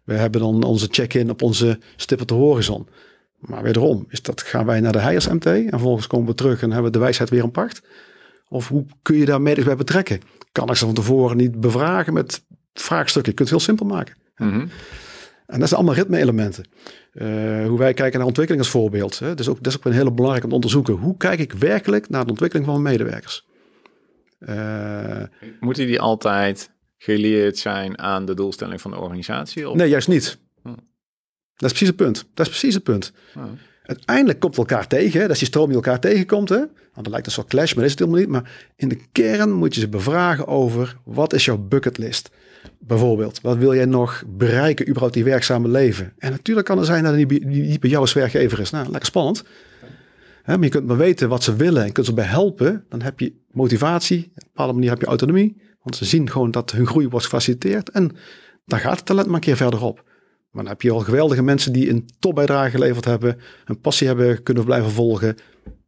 [0.03, 2.87] We hebben dan onze check-in op onze stip de horizon.
[3.39, 6.61] Maar wederom, is dat, gaan wij naar de Heijers MT en vervolgens komen we terug
[6.61, 7.81] en hebben de wijsheid weer een pacht?
[8.47, 10.21] Of hoe kun je daar medisch bij betrekken?
[10.51, 12.43] Kan ik ze van tevoren niet bevragen met
[12.73, 13.31] vraagstukken?
[13.31, 14.15] Je kunt het heel simpel maken.
[14.37, 14.69] Mm
[15.45, 16.65] en dat zijn allemaal ritme-elementen.
[17.13, 19.19] Uh, hoe wij kijken naar ontwikkeling als voorbeeld.
[19.19, 19.35] Hè.
[19.35, 20.93] Dus ook, dat is ook een hele belangrijke om te onderzoeken.
[20.93, 23.45] Hoe kijk ik werkelijk naar de ontwikkeling van mijn medewerkers?
[24.39, 25.23] Uh,
[25.59, 29.69] Moeten die altijd geleerd zijn aan de doelstelling van de organisatie?
[29.69, 29.75] Of?
[29.75, 30.37] Nee, juist niet.
[30.61, 30.69] Hm.
[31.55, 32.25] Dat is precies het punt.
[32.33, 33.13] Dat is precies het punt.
[33.33, 33.39] Hm.
[33.83, 35.21] Uiteindelijk komt het elkaar tegen.
[35.21, 35.27] Hè?
[35.27, 36.49] Dat je stroom die elkaar tegenkomt.
[36.49, 36.57] Hè?
[36.57, 38.29] Want dat lijkt een soort clash, maar dat is het helemaal niet.
[38.29, 42.29] Maar in de kern moet je ze bevragen over wat is jouw bucketlist?
[42.87, 46.13] Bijvoorbeeld, wat wil jij nog bereiken überhaupt die werkzame leven?
[46.17, 48.69] En natuurlijk kan er zijn dat het niet, bij jou als werkgever is.
[48.69, 49.43] Nou, lekker spannend.
[50.45, 52.85] maar je kunt maar weten wat ze willen en kunt ze bij helpen.
[52.89, 54.19] Dan heb je motivatie.
[54.19, 55.61] Op een bepaalde manier heb je autonomie.
[55.81, 57.89] Want ze zien gewoon dat hun groei wordt gefaciliteerd.
[57.89, 58.11] En
[58.65, 60.03] dan gaat het talent maar een keer verderop.
[60.51, 63.37] Maar dan heb je al geweldige mensen die een topbijdrage geleverd hebben.
[63.65, 65.35] Een passie hebben kunnen blijven volgen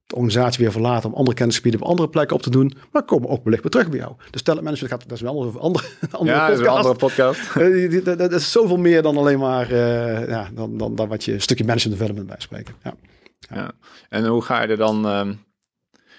[0.06, 2.74] de organisatie weer verlaten om andere kennisgebieden op andere plekken op te doen.
[2.92, 4.14] Maar komen ook wellicht weer terug bij jou.
[4.32, 6.68] Dus talentmanagement gaat, dat is wel een andere, andere ja, podcast.
[6.68, 7.42] Een andere podcast.
[7.56, 11.34] Eh, dat, is zoveel meer dan alleen maar uh, ja, dan, dan, dan wat je
[11.34, 12.76] een stukje management development bij spreken.
[12.84, 12.94] Ja.
[13.50, 13.56] ja.
[13.56, 13.72] ja.
[14.10, 15.06] En hoe ga je er dan...
[15.06, 15.44] Um,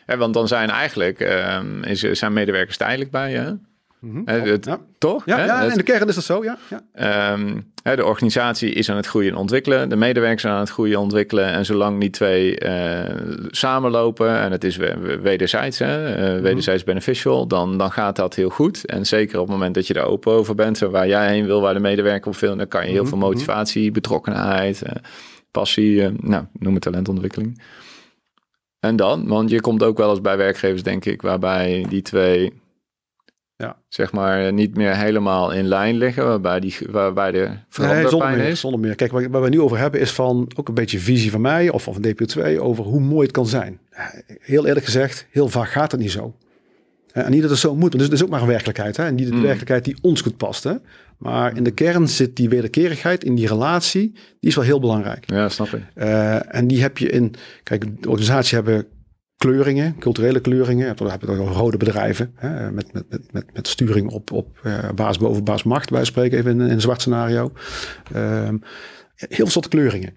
[0.07, 3.59] want dan zijn eigenlijk um, is, zijn medewerkers tijdelijk bij je.
[4.07, 4.59] Mm -hmm.
[4.61, 4.79] ja.
[4.99, 5.23] Toch?
[5.27, 6.59] Ja, ja in de kern is dat zo, ja.
[6.69, 7.33] ja.
[7.33, 9.89] Um, de organisatie is aan het groeien en ontwikkelen.
[9.89, 11.45] De medewerkers zijn aan het groeien en ontwikkelen.
[11.45, 13.05] En zolang die twee uh,
[13.51, 14.77] samenlopen en het is
[15.23, 18.85] wederzijds, hè, uh, wederzijds beneficial, dan, dan gaat dat heel goed.
[18.85, 21.61] En zeker op het moment dat je er open over bent, waar jij heen wil,
[21.61, 24.93] waar de medewerker op wil, dan kan je heel mhm, veel motivatie, betrokkenheid, uh,
[25.51, 27.63] passie, nou, noem het talentontwikkeling.
[28.81, 32.53] En dan, want je komt ook wel eens bij werkgevers, denk ik, waarbij die twee
[33.57, 33.77] ja.
[33.89, 38.61] zeg maar niet meer helemaal in lijn liggen, waarbij, die, waarbij de veranderpijn nee, is.
[38.61, 38.95] Zonder meer.
[38.95, 41.69] Kijk, waar, waar we nu over hebben is van ook een beetje visie van mij
[41.71, 43.81] of van DP2 over hoe mooi het kan zijn.
[44.41, 46.35] Heel eerlijk gezegd, heel vaak gaat het niet zo.
[47.25, 48.97] En niet dat het zo moet, want het is ook maar een werkelijkheid.
[48.97, 49.05] Hè?
[49.05, 49.43] En niet de mm.
[49.43, 50.65] werkelijkheid die ons goed past.
[50.65, 50.75] Hè?
[51.19, 55.31] Maar in de kern zit die wederkerigheid in die relatie, die is wel heel belangrijk.
[55.31, 55.83] Ja, snap ik.
[55.95, 58.87] Uh, en die heb je in, kijk, de organisaties hebben
[59.47, 60.97] kleuringen, culturele kleuringen.
[60.97, 65.19] Dan heb je rode bedrijven hè, met, met, met, met, sturing op, op uh, baas
[65.19, 67.53] boven baas macht, bij spreken even in, een zwart scenario.
[68.17, 68.63] Um,
[69.15, 70.15] heel veel soorten kleuringen.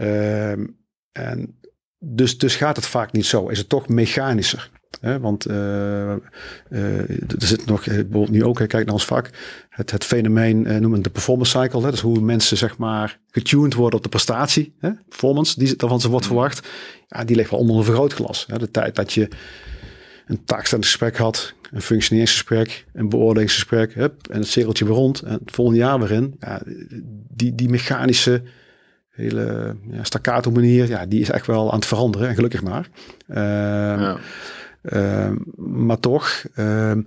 [0.00, 0.78] Um,
[1.12, 1.58] en
[1.98, 3.48] dus, dus gaat het vaak niet zo.
[3.48, 4.70] Is het toch mechanischer.
[5.00, 5.20] Hè?
[5.20, 9.30] Want uh, uh, er zit nog, bijvoorbeeld nu ook, kijk naar ons vak,
[9.68, 11.82] het, het fenomeen uh, noemen de performance cycle.
[11.82, 11.90] Hè?
[11.90, 14.90] Dus hoe mensen zeg maar getuned worden op de prestatie, hè?
[15.08, 16.32] performance, die daarvan ze wordt mm.
[16.32, 16.68] verwacht.
[17.08, 18.46] Ja, die ligt wel onder een vergrootglas.
[18.48, 18.58] Hè?
[18.58, 19.28] De tijd dat je
[20.26, 25.22] een taakstellingsgesprek had, een functioneringsgesprek, een beoordelingsgesprek, hup, en het cirkeltje weer rond.
[25.22, 26.36] En het volgende jaar weer in.
[26.40, 26.62] Ja,
[27.28, 28.42] die, die mechanische
[29.10, 32.28] hele ja, staccato manier, ja, die is echt wel aan het veranderen.
[32.28, 32.88] En gelukkig maar.
[33.28, 34.16] Uh, ja.
[34.82, 37.02] Ehm, maar toch, ehm,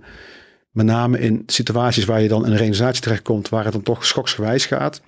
[0.70, 4.06] met name in situaties waar je dan in een realisatie terechtkomt, waar het dan toch
[4.06, 5.02] schoksgewijs gaat,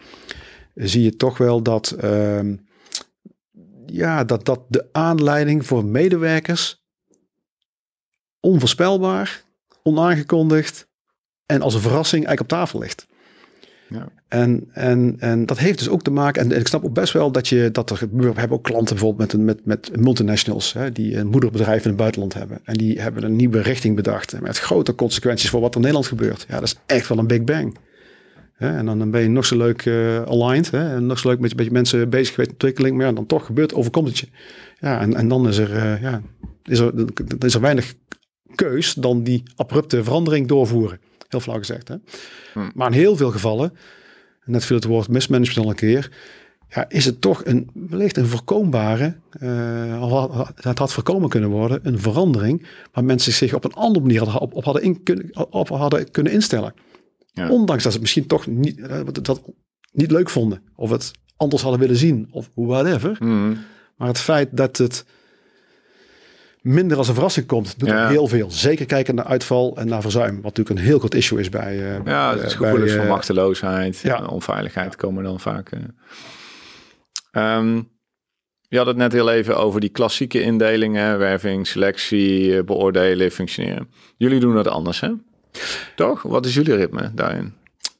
[0.74, 2.56] zie je toch wel dat, ehm,
[3.86, 6.82] ja, dat, dat de aanleiding voor medewerkers
[8.40, 9.42] onvoorspelbaar,
[9.82, 10.88] onaangekondigd
[11.46, 13.06] en als een verrassing eigenlijk op tafel ligt.
[13.88, 14.08] Ja.
[14.34, 17.32] En, en, en dat heeft dus ook te maken, en, ik snap ook best wel
[17.32, 21.16] dat je dat er, we hebben ook klanten bijvoorbeeld met, met, met multinationals, hè, die
[21.16, 22.58] een moederbedrijf in het buitenland hebben.
[22.64, 26.06] En die hebben een nieuwe richting bedacht, met grote consequenties voor wat er in Nederland
[26.06, 26.46] gebeurt.
[26.48, 27.78] Ja, dat is echt wel een big bang.
[28.56, 31.50] en dan ben je nog zo leuk uh, aligned, hè, en nog zo leuk met
[31.50, 34.26] een beetje mensen bezig geweest met ontwikkeling, maar ja, dan toch gebeurt, overkomt het je.
[34.80, 36.22] Ja, en, en dan is er, uh, ja,
[36.64, 36.92] is er,
[37.38, 37.94] is er weinig
[38.54, 41.00] keus dan die abrupte verandering doorvoeren.
[41.28, 41.88] Heel flauw gezegd.
[41.88, 41.96] Hè?
[42.52, 42.70] Hmm.
[42.74, 43.72] Maar in heel veel gevallen,
[44.44, 46.10] net viel het woord mismanagement al een keer,
[46.68, 51.98] ja, is het toch een, wellicht een voorkombare, uh, het had voorkomen kunnen worden, een
[51.98, 55.68] verandering waar mensen zich op een andere manier hadden, op, op hadden, in, kunnen, op
[55.68, 56.74] hadden kunnen instellen.
[57.32, 57.50] Ja.
[57.50, 59.42] Ondanks dat ze het misschien toch niet, uh, dat
[59.92, 63.16] niet leuk vonden, of het anders hadden willen zien, of whatever.
[63.18, 63.58] Hmm.
[63.96, 65.04] Maar het feit dat het
[66.64, 68.08] minder als een verrassing komt, doet ja.
[68.08, 68.50] heel veel.
[68.50, 71.76] Zeker kijken naar uitval en naar verzuim, wat natuurlijk een heel groot issue is bij.
[71.76, 74.24] Uh, ja, het is gevoelens van machteloosheid, ja.
[74.24, 75.70] onveiligheid komen dan vaak.
[77.32, 77.88] Um,
[78.68, 83.90] je had het net heel even over die klassieke indelingen, werving, selectie, beoordelen, functioneren.
[84.16, 85.10] Jullie doen dat anders, hè?
[85.96, 86.22] Toch?
[86.22, 87.54] Wat is jullie ritme daarin?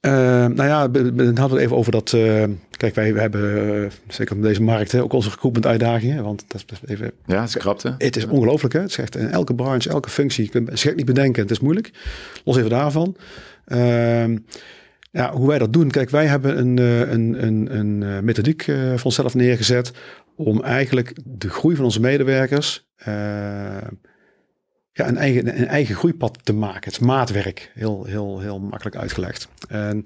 [0.07, 0.11] Uh,
[0.47, 2.13] nou ja, dan hadden we even over dat.
[2.13, 6.25] Uh, kijk, wij, hebben uh, zeker op deze markt hè, ook onze recruitment uitdagingen.
[6.25, 7.13] Want dat is even.
[7.27, 7.95] Ja, het is krapte.
[7.99, 8.75] Het is ongelooflijk.
[8.75, 8.81] Hè?
[8.81, 10.45] Het is echt in elke branche, elke functie.
[10.45, 11.43] Je kunt het niet bedenken.
[11.43, 11.91] Het is moeilijk.
[12.45, 13.17] Los even daarvan.
[13.65, 14.39] Ehm,
[15.11, 15.91] ja, hoe wij dat doen.
[15.91, 16.77] Kijk, wij hebben een,
[17.13, 19.93] een, een, een methodiek van onszelf neergezet.
[20.37, 22.87] om eigenlijk de groei van onze medewerkers
[24.97, 26.81] ja, een, eigen, een eigen groeipad te maken.
[26.85, 29.49] Het is maatwerk, heel, heel, heel makkelijk uitgelegd.
[29.69, 30.05] En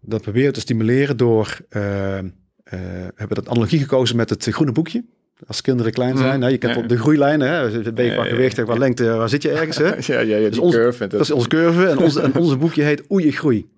[0.00, 2.20] dat proberen te stimuleren door, uh, uh,
[2.64, 5.04] we hebben dat analogie gekozen met het groene boekje.
[5.46, 6.38] Als kinderen klein zijn, mm.
[6.38, 6.82] nou, je kent ja.
[6.82, 7.92] de groeilijnen, hè?
[7.92, 9.76] ben je qua gewicht, qua lengte, waar zit je ergens?
[9.76, 9.84] Hè?
[10.14, 11.06] ja, ja, ja, dus curve.
[11.06, 13.68] Dat is onze curve en, onze, en onze boekje heet Oei, groei.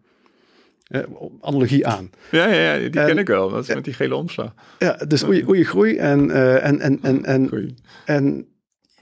[0.88, 1.00] Uh,
[1.40, 2.10] analogie aan.
[2.30, 3.50] Ja, ja, ja die ken ik wel.
[3.50, 4.54] Dat is met die gele omslag.
[4.78, 8.46] Ja, dus oei, oei groei en, en, en, en, en, en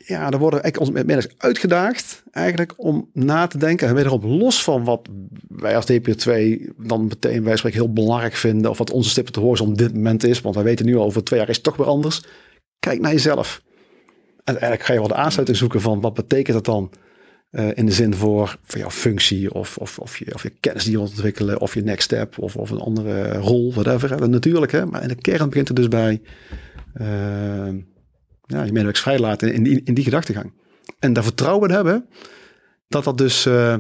[0.08, 3.88] ja, dan worden eigenlijk onze medewerkers uitgedaagd eigenlijk om na te denken.
[3.88, 5.08] En wederom los van wat
[5.48, 6.32] wij als DP2
[6.76, 8.70] dan meteen wij spreken heel belangrijk vinden.
[8.70, 10.40] Of wat onze stippen te horen op dit moment is.
[10.40, 12.22] Want wij weten nu al over twee jaar is het toch weer anders.
[12.78, 13.62] Kijk naar jezelf.
[14.44, 16.90] En eigenlijk ga je wel de aansluiting zoeken van wat betekent dat dan
[17.50, 20.84] uh, in de zin voor, voor jouw functie of, of, of, je, of je kennis
[20.84, 24.28] die je ontwikkelen of je next step of, of een andere rol, whatever.
[24.28, 24.86] Natuurlijk, hè?
[24.86, 26.20] maar in de kern begint het dus bij
[27.00, 27.68] uh,
[28.48, 30.52] ja, je medewerkers vrijlaten in die, in die gedachtegang.
[30.98, 32.08] En daar vertrouwen hebben
[32.88, 33.76] dat dat dus uh,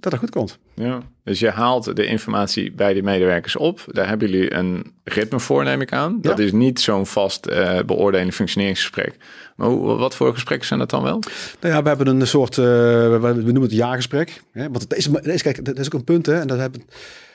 [0.00, 0.58] dat er goed komt.
[0.74, 3.84] Ja, dus je haalt de informatie bij die medewerkers op.
[3.86, 6.18] Daar hebben jullie een ritme voor, neem ik aan.
[6.20, 9.16] Dat is niet zo'n vast uh, beoordelend functioneringsgesprek.
[9.56, 11.22] Maar hoe, wat voor gesprekken zijn dat dan wel?
[11.60, 14.42] Nou ja, we hebben een soort, uh, we, noemen het jaargesprek.
[14.52, 14.62] Hè?
[14.62, 16.40] Want het is, is, kijk, dat is ook een punt, hè?
[16.40, 16.82] En dat hebben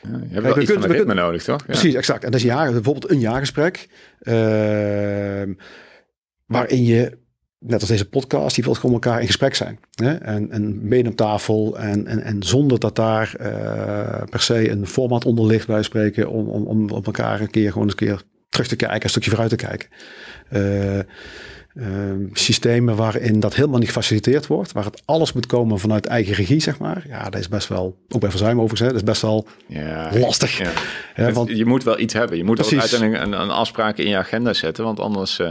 [0.04, 1.60] ja, je hebt wel iets van een ritme nodig, toch?
[1.60, 1.66] Ja.
[1.66, 2.24] Precies, exact.
[2.24, 3.88] En dat is jaar, bijvoorbeeld een jaargesprek.
[4.22, 4.34] Uh,
[6.46, 7.18] waarin je,
[7.64, 9.80] net als deze podcast, die wil gewoon elkaar in gesprek zijn.
[9.96, 10.14] Hè?
[10.14, 11.78] En, en mede op tafel.
[11.78, 16.30] En, en, en zonder dat daar uh, per se een format onder ligt, bij spreken.
[16.30, 19.10] Om, om, om op elkaar een keer gewoon eens een keer terug te kijken, een
[19.10, 19.90] stukje vooruit te kijken.
[20.52, 21.00] Uh,
[21.74, 26.34] uh, systemen waarin dat helemaal niet gefaciliteerd wordt, waar het alles moet komen vanuit eigen
[26.34, 27.04] regie, zeg maar.
[27.08, 30.12] Ja, dat is best wel, ook bij verzuim overigens, hè, dat is best wel ja,
[30.20, 30.58] lastig.
[31.16, 31.32] Ja.
[31.32, 32.38] want, je moet wel iets hebben.
[32.38, 32.74] Je moet precies.
[32.74, 35.42] ook uiteindelijk een, een afspraak in je agenda zetten, want anders...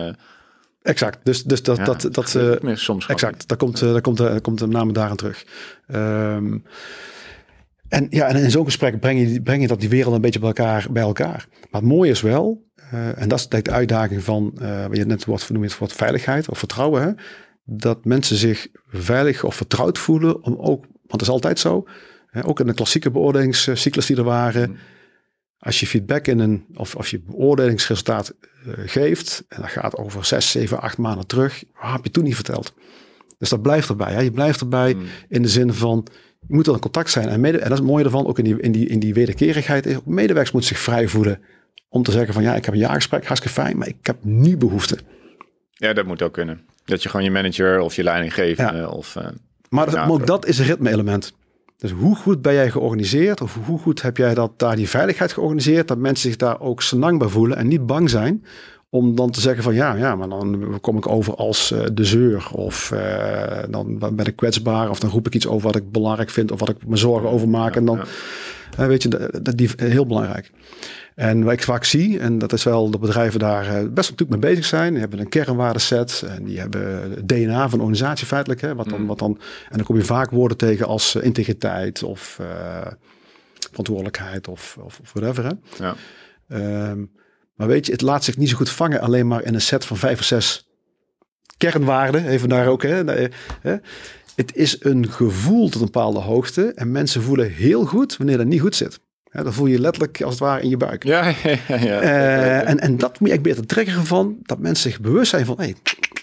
[0.83, 1.19] Exact.
[1.23, 3.49] Dus, dus dat, dat, dat, uh, soms exact.
[3.49, 5.45] Daar komt, daar komt, daar komt de name daaraan terug.
[5.95, 6.65] Um,
[7.89, 10.39] en ja, en in zo'n gesprek breng je, breng je dat die wereld een beetje
[10.39, 11.47] bij elkaar, bij elkaar.
[11.71, 15.05] Maar het mooie is wel, uh, en dat is de uitdaging van, uh, wat je
[15.05, 17.03] net wordt vernoemd, voor veiligheid of vertrouwen.
[17.03, 17.11] Hè?
[17.65, 21.85] Dat mensen zich veilig of vertrouwd voelen om ook, want dat is altijd zo,
[22.27, 24.71] hè, ook in de klassieke beoordelingscyclus die er waren.
[24.71, 24.77] Mm.
[25.63, 28.35] Als je feedback in een, of als je beoordelingsresultaat
[28.67, 32.25] uh, geeft, en dat gaat over zes, zeven, acht maanden terug, wat heb je toen
[32.25, 32.75] niet verteld?
[33.39, 34.13] Dus dat blijft erbij.
[34.13, 34.21] Hè?
[34.21, 35.05] Je blijft erbij mm.
[35.29, 36.07] in de zin van,
[36.49, 37.29] je moet er in contact zijn.
[37.29, 39.15] En, mede, en dat is het mooie ervan, ook in die, in die, in die
[39.15, 41.41] wederkerigheid, is, medewerkers moeten zich vrij voelen
[41.89, 44.57] om te zeggen van ja, ik heb een jaargesprek, hartstikke fijn, maar ik heb nu
[44.57, 44.99] behoefte.
[45.71, 46.61] Ja, dat moet ook kunnen.
[46.85, 48.89] Dat je gewoon je manager of je leidinggevende ja.
[48.89, 49.15] of...
[49.15, 49.29] Uh,
[49.69, 51.33] maar, dat, ook dat is een ritme-element.
[51.83, 55.33] Dus hoe goed ben jij georganiseerd of hoe goed heb jij dat, daar die veiligheid
[55.33, 58.45] georganiseerd, dat mensen zich daar ook senang bij voelen en niet bang zijn
[58.91, 62.05] om dan te zeggen van ja, ja, maar dan kom ik over als uh, de
[62.05, 62.51] zeur.
[62.53, 64.91] Of uh, dan ben ik kwetsbaar.
[64.91, 66.53] Of dan roep ik iets over wat ik belangrijk vind.
[66.53, 67.77] Of wat ik me zorgen over maak.
[67.77, 68.05] en dan, ja.
[68.77, 70.51] Weet je, dat, die heel belangrijk.
[71.15, 74.51] En wat ik vaak zie, en dat is wel de bedrijven daar best natuurlijk mee
[74.51, 74.91] bezig zijn.
[74.91, 76.25] Die hebben een kernwaardeset.
[76.29, 78.61] En die hebben DNA van de organisatie feitelijk.
[78.61, 79.07] Hè, wat dan, mm.
[79.07, 82.41] wat dan, en dan kom je vaak woorden tegen als integriteit of
[83.71, 85.45] verantwoordelijkheid of, of, of whatever.
[85.45, 85.85] Hè.
[85.85, 85.95] Ja.
[86.91, 87.11] Um,
[87.55, 89.85] maar weet je, het laat zich niet zo goed vangen alleen maar in een set
[89.85, 90.69] van vijf of zes
[91.57, 92.27] kernwaarden.
[92.27, 92.83] Even daar ook.
[92.83, 93.05] Hè,
[93.61, 93.77] hè.
[94.35, 96.73] Het is een gevoel tot een bepaalde hoogte.
[96.75, 99.01] En mensen voelen heel goed wanneer dat niet goed zit.
[99.31, 101.05] dan voel je letterlijk als het ware in je buik.
[101.05, 102.03] Ja, ja, ja.
[102.03, 104.37] Uh, en, en dat moet je echt beter trekken van.
[104.43, 105.75] Dat mensen zich bewust zijn van, hé, hey,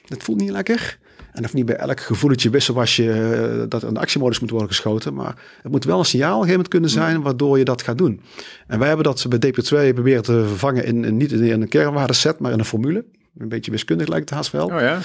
[0.06, 0.98] dit voelt niet lekker.
[1.32, 5.14] En of niet bij elk gevoeletje wisselwasje uh, dat een actiemodus moet worden geschoten.
[5.14, 7.82] Maar het moet wel een signaal op een gegeven moment kunnen zijn waardoor je dat
[7.82, 8.22] gaat doen.
[8.68, 12.52] En wij hebben dat bij DP2 proberen te vervangen in, niet in een kernwaardeset, maar
[12.52, 13.06] in een formule.
[13.38, 14.66] Een beetje wiskundig lijkt het haast wel.
[14.66, 15.00] Oh ja.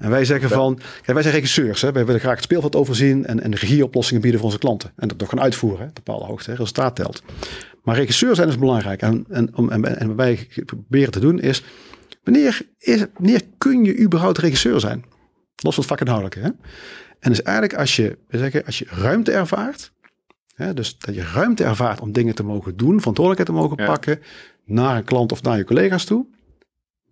[0.00, 1.82] En wij zeggen van, kijk, wij zijn regisseurs.
[1.82, 1.92] Hè?
[1.92, 4.92] Wij willen graag het speelveld overzien en, en regieoplossingen bieden voor onze klanten.
[4.96, 5.92] En dat toch gaan uitvoeren, hè?
[5.92, 6.56] bepaalde hoogte, hè?
[6.56, 7.22] resultaat telt.
[7.82, 9.02] Maar regisseurs zijn dus belangrijk.
[9.02, 11.62] En, en, en, en wat wij proberen te doen is,
[12.24, 15.04] wanneer, is, wanneer kun je überhaupt regisseur zijn?
[15.62, 16.40] Los van het vakinhoudelijke.
[16.40, 16.48] Hè?
[17.18, 19.92] En dus eigenlijk als je, we zeggen, als je ruimte ervaart,
[20.54, 24.20] hè, dus dat je ruimte ervaart om dingen te mogen doen, verantwoordelijkheid te mogen pakken,
[24.64, 26.26] naar een klant of naar je collega's toe,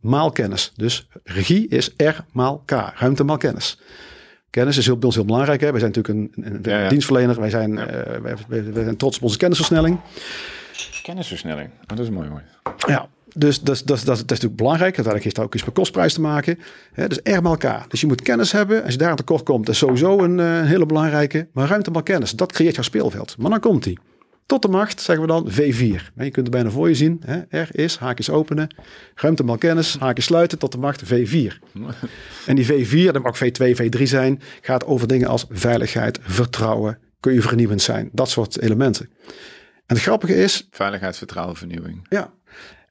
[0.01, 0.73] maal kennis.
[0.77, 3.79] Dus regie is R maal K, ruimte maal kennis.
[4.51, 5.61] Kennis is heel, bij ons heel belangrijk.
[5.61, 5.71] Hè?
[5.71, 7.41] Wij zijn natuurlijk een, een, dienstverlener.
[7.41, 10.01] Wij zijn, uh, wij, wij, wij, zijn trots op onze kennisversnelling.
[11.03, 12.43] Kennisversnelling, oh, dat is mooi mooi.
[12.87, 14.97] Ja, dus dat, dat, dat, dat is natuurlijk belangrijk.
[14.97, 16.59] Uiteindelijk heeft dat ook iets met kostprijs te maken.
[16.93, 17.85] Hè, dus R met elkaar.
[17.89, 18.83] Dus je moet kennis hebben.
[18.83, 21.49] Als je daar aan tekort komt, dat is sowieso een, uh, hele belangrijke.
[21.53, 23.35] Maar ruimte maar kennis, dat creëert jouw speelveld.
[23.39, 23.99] Maar dan komt die.
[24.49, 26.15] Tot de macht zeggen we dan V4.
[26.17, 27.23] Je kunt er bijna voor je zien.
[27.25, 27.63] Hè?
[27.63, 28.75] R is haakjes openen,
[29.15, 31.53] ruimte maar kennis, haakjes sluiten tot de macht V4.
[32.47, 37.33] En die V4, dat mag V2, V3 zijn, gaat over dingen als veiligheid, vertrouwen, kun
[37.33, 38.09] je vernieuwend zijn.
[38.13, 39.11] Dat soort elementen.
[39.87, 40.69] En het grappige is...
[40.71, 42.07] Veiligheid, vertrouwen, vernieuwing.
[42.09, 42.33] Ja,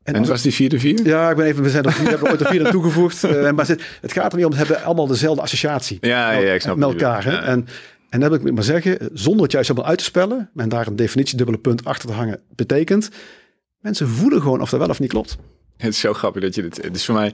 [0.03, 1.05] en, en was die vierde vier?
[1.05, 3.23] Ja, ik ben even, we zijn er, we hebben ooit een vierde toegevoegd.
[3.23, 5.97] Uh, maar het, het, gaat er niet om, we hebben allemaal dezelfde associatie.
[6.01, 7.23] Ja, ja, ik snap met elkaar.
[7.23, 7.37] Hè?
[7.37, 7.67] En,
[8.09, 10.87] en dat wil ik maar zeggen, zonder het juist helemaal uit te spellen en daar
[10.87, 13.09] een definitie dubbele punt achter te hangen, betekent,
[13.79, 15.37] mensen voelen gewoon of dat wel of niet klopt.
[15.77, 17.33] Het is zo grappig dat je dit, het is voor mij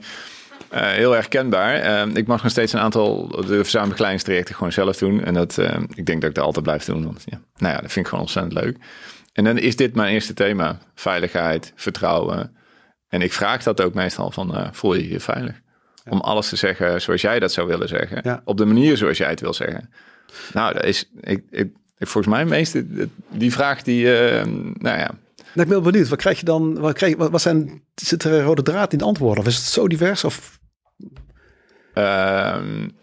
[0.72, 2.06] uh, heel erg kenbaar.
[2.06, 5.24] Uh, ik mag nog steeds een aantal de verzamelbegeleidingstrajecten gewoon zelf doen.
[5.24, 5.58] En dat,
[5.94, 7.04] ik denk dat ik dat altijd blijf doen.
[7.04, 8.76] Want ja, nou ja, dat vind ik gewoon ontzettend leuk.
[9.32, 10.78] En dan is dit mijn eerste thema.
[10.94, 12.56] Veiligheid, vertrouwen,
[13.14, 15.60] en ik vraag dat ook meestal van, voel je je veilig?
[16.08, 18.42] Om alles te zeggen zoals jij dat zou willen zeggen.
[18.44, 19.90] Op de manier zoals jij het wil zeggen.
[20.52, 21.68] Nou, dat is, ik, ik,
[21.98, 24.44] volgens mij meeste, die vraag die, uh,
[24.74, 25.10] nou ja.
[25.54, 28.42] Nou, ik ben benieuwd, wat krijg je dan, wat, krijg, wat, wat zijn, zit er
[28.42, 29.44] rode draad in de antwoorden?
[29.44, 30.24] Of is het zo divers?
[30.24, 30.58] Of?
[31.94, 32.04] Uh,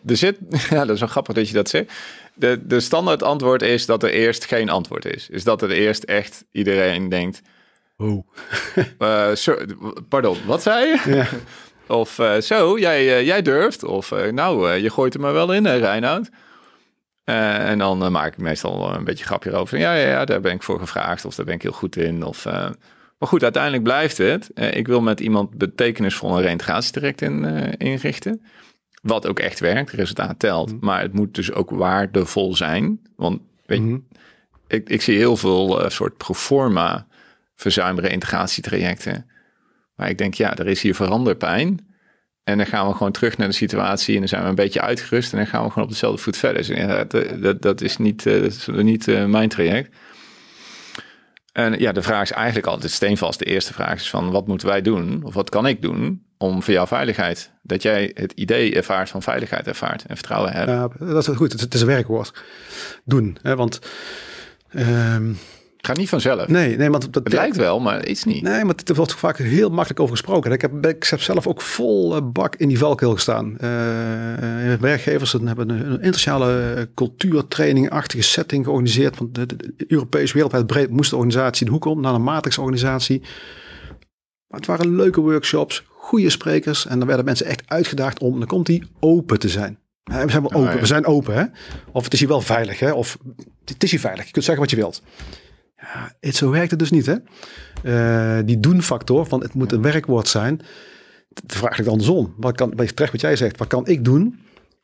[0.06, 0.38] er zit,
[0.70, 1.92] ja, dat is wel grappig dat je dat zegt.
[2.34, 5.30] De, de standaard antwoord is dat er eerst geen antwoord is.
[5.30, 7.42] Is dat er eerst echt iedereen denkt,
[8.02, 8.28] Oh.
[9.00, 9.32] uh,
[10.10, 11.02] pardon, wat zei je?
[11.06, 11.28] Ja.
[11.88, 13.84] Of uh, zo, jij, jij durft.
[13.84, 16.30] Of nou, je gooit er maar wel in, Reinoud.
[17.24, 19.78] En dan maak ik meestal een beetje grapje over.
[19.78, 21.26] Ja, ja, ja, daar ben ik voor gevraagd.
[21.26, 22.24] Of daar ben ik heel goed in.
[22.24, 24.52] Of, maar goed, uiteindelijk blijft het.
[24.54, 27.46] ik wil met iemand betekenisvolle reintegratietraject in,
[27.78, 28.42] inrichten.
[29.02, 30.72] Wat ook echt werkt, resultaat telt.
[30.72, 30.86] Mhm.
[30.86, 33.00] Maar het moet dus ook waardevol zijn.
[33.16, 34.06] Want weet je, mm
[34.72, 37.08] ik, ik zie heel veel soort proforma
[37.56, 39.30] verzuimere integratietrajecten.
[39.96, 41.91] Maar ik denk, ja, er is hier veranderpijn.
[42.52, 44.82] En dan gaan we gewoon terug naar de situatie en dan zijn we een beetje
[44.82, 46.68] uitgerust en dan gaan we gewoon op dezelfde voet verder.
[46.68, 47.10] Dus
[47.42, 49.96] dat, dat, is niet, is niet uh, mijn traject.
[51.52, 53.40] En ja, de vraag is eigenlijk altijd steenvast.
[53.40, 55.24] De eerste vraag is van wat moeten wij doen?
[55.24, 59.22] Of wat kan ik doen om voor jouw veiligheid, dat jij het idee ervaart van
[59.22, 60.70] veiligheid ervaart en vertrouwen hebt?
[60.70, 61.60] Ja, dat is goed.
[61.62, 62.44] Het is een werkwoord.
[63.04, 63.38] Doen.
[63.42, 63.56] Hè?
[63.56, 63.80] Want
[64.76, 65.38] um,
[65.82, 66.48] Gaat niet vanzelf.
[66.48, 68.42] Nee, nee, want dat het lijkt wel, maar iets niet.
[68.42, 70.52] Nee, maar er wordt vaak heel makkelijk over gesproken.
[70.52, 73.52] Ik heb, ik heb zelf ook vol eh, bak in die valkuil gestaan.
[73.52, 73.60] Uh,
[74.80, 79.18] werkgevers hebben een, een internationale cultuurtraining-achtige setting georganiseerd.
[79.18, 83.22] Want de, de, Europees wereldwijd breed moest de organisatie de hoek om naar een matrixorganisatie.
[84.48, 86.86] Maar het waren leuke workshops, goede sprekers.
[86.86, 89.80] En dan werden mensen echt uitgedaagd om, dan komt die, open te zijn.
[90.04, 91.36] we zijn wel open, we zijn open.
[91.36, 91.44] Hè?
[91.92, 92.92] Of het is hier wel veilig, hè?
[92.92, 93.18] of
[93.66, 94.26] het is hier veilig.
[94.26, 95.02] Je kunt zeggen wat je wilt.
[95.82, 97.06] Ja, het, zo werkt het dus niet.
[97.06, 97.16] Hè?
[97.84, 100.62] Uh, die doen-factor van het moet een werkwoord zijn.
[101.48, 102.34] Vraag ik andersom.
[102.38, 104.40] Wat kan, terecht wat jij zegt, wat kan ik doen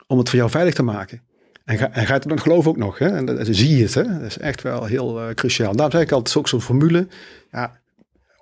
[0.07, 1.21] om het voor jou veilig te maken?
[1.65, 2.99] En, ga, en gaat het dan geloof ook nog.
[2.99, 3.07] Hè?
[3.07, 3.93] En dan zie je het.
[3.93, 4.03] Hè?
[4.03, 5.71] Dat is echt wel heel uh, cruciaal.
[5.71, 7.07] Daarom zeg ik altijd, het is ook zo'n formule.
[7.51, 7.79] Ja,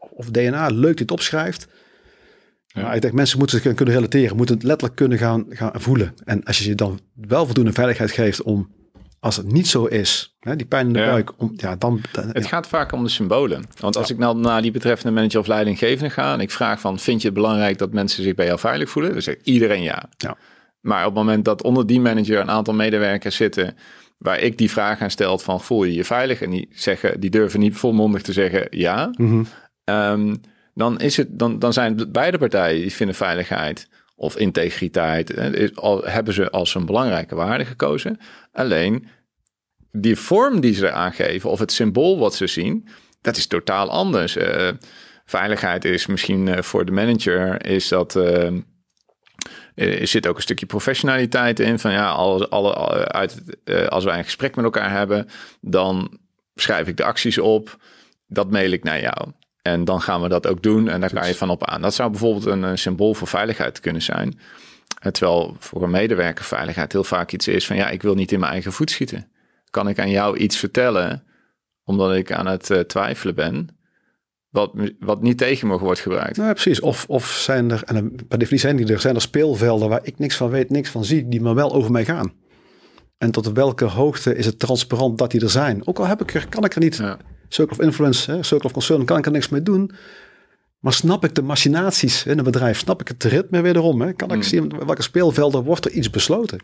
[0.10, 1.68] of DNA leuk dit opschrijft.
[2.74, 6.14] Maar ik denk, mensen moeten zich kunnen relateren, moeten het letterlijk kunnen gaan, gaan voelen.
[6.24, 8.70] En als je je dan wel voldoende veiligheid geeft om,
[9.26, 11.06] als het niet zo is, hè, die pijn in de Ja.
[11.06, 12.02] buik, om, ja, dan...
[12.12, 12.50] dan- Het ja.
[12.50, 13.64] gaat vaak om de symbolen.
[13.80, 17.00] Want als ik nou naar die betreffende manager of leidinggevende ga en ik vraag van,
[17.00, 19.12] vind je het belangrijk dat mensen zich bij jou veilig voelen?
[19.12, 20.04] Dan zegt iedereen ja.
[20.18, 20.38] Ja.
[20.82, 23.76] Maar op het moment dat onder die manager een aantal medewerkers zitten
[24.18, 26.42] waar ik die vraag aan stel van, voel je je veilig?
[26.42, 29.10] En die zeggen, die durven niet volmondig te zeggen ja.
[29.18, 29.44] Mhm.
[29.84, 30.36] Ehm,
[30.74, 35.70] dan, is het, dan, dan zijn beide partijen die vinden veiligheid of integriteit, eh,
[36.04, 38.20] hebben ze als een belangrijke waarde gekozen.
[38.52, 39.08] Alleen
[39.92, 42.88] die vorm die ze eraan geven of het symbool wat ze zien,
[43.22, 44.36] dat is totaal anders.
[44.36, 44.70] Eh,
[45.26, 48.16] veiligheid is misschien eh, voor de manager is dat.
[48.16, 48.48] eh,
[49.76, 51.80] er zit ook een stukje professionaliteit in.
[51.80, 55.28] Van ja, alle, uit, eh, als wij een gesprek met elkaar hebben,
[55.62, 56.20] dan
[56.56, 57.78] schrijf ik de acties op.
[58.28, 59.32] Dat mail ik naar jou.
[59.66, 61.82] En dan gaan we dat ook doen en daar kan je van op aan.
[61.82, 64.40] Dat zou bijvoorbeeld een, eh, symbool voor veiligheid kunnen zijn.
[65.02, 68.32] Eh, Terwijl voor een medewerker veiligheid heel vaak iets is van ja, ik wil niet
[68.32, 69.28] in mijn eigen voet schieten.
[69.70, 71.24] Kan ik aan jou iets vertellen
[71.84, 73.78] omdat ik aan het eh, twijfelen ben,
[74.50, 76.36] wat, wat niet tegen me wordt gebruikt?
[76.36, 76.80] Nou, ja, precies.
[76.80, 80.20] Of, of zijn er, en per definitie zijn die er, zijn er speelvelden waar ik
[80.20, 82.34] niks van weet, niks van zie, die maar wel over mij gaan.
[83.18, 85.88] En tot welke hoogte is het transparant dat die er zijn?
[85.88, 87.18] Ook al heb ik er, kan ik er niet, Ja.
[87.50, 89.92] circle of influence, hè, circle of concern, kan ik er niks mee doen.
[90.80, 92.78] Maar snap ik de machinaties in een bedrijf?
[92.80, 94.02] Snap ik het ritme wederom?
[94.02, 94.14] Hè?
[94.14, 94.44] Kan ik Mm.
[94.44, 96.60] zien welke speelvelden wordt er iets besloten?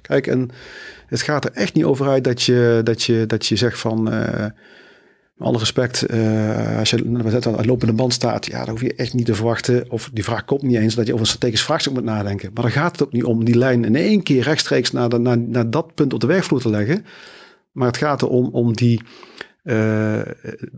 [0.00, 0.50] Kijk, en
[1.06, 4.12] het gaat er echt niet over uit dat je, dat je, dat je zegt van...
[4.12, 4.46] eh,
[5.42, 7.04] alle respect, eh, als je
[7.46, 10.24] aan de lopende band staat, ja, dan hoef je echt niet te verwachten, of die
[10.24, 12.50] vraag komt niet eens, dat je over een strategisch vraagstuk moet nadenken.
[12.54, 15.38] Maar dan gaat het ook niet om die lijn in één keer rechtstreeks naar, naar,
[15.38, 17.04] naar dat punt op de werkvloer te leggen.
[17.72, 19.02] Maar het gaat erom om die,
[19.62, 20.20] eh,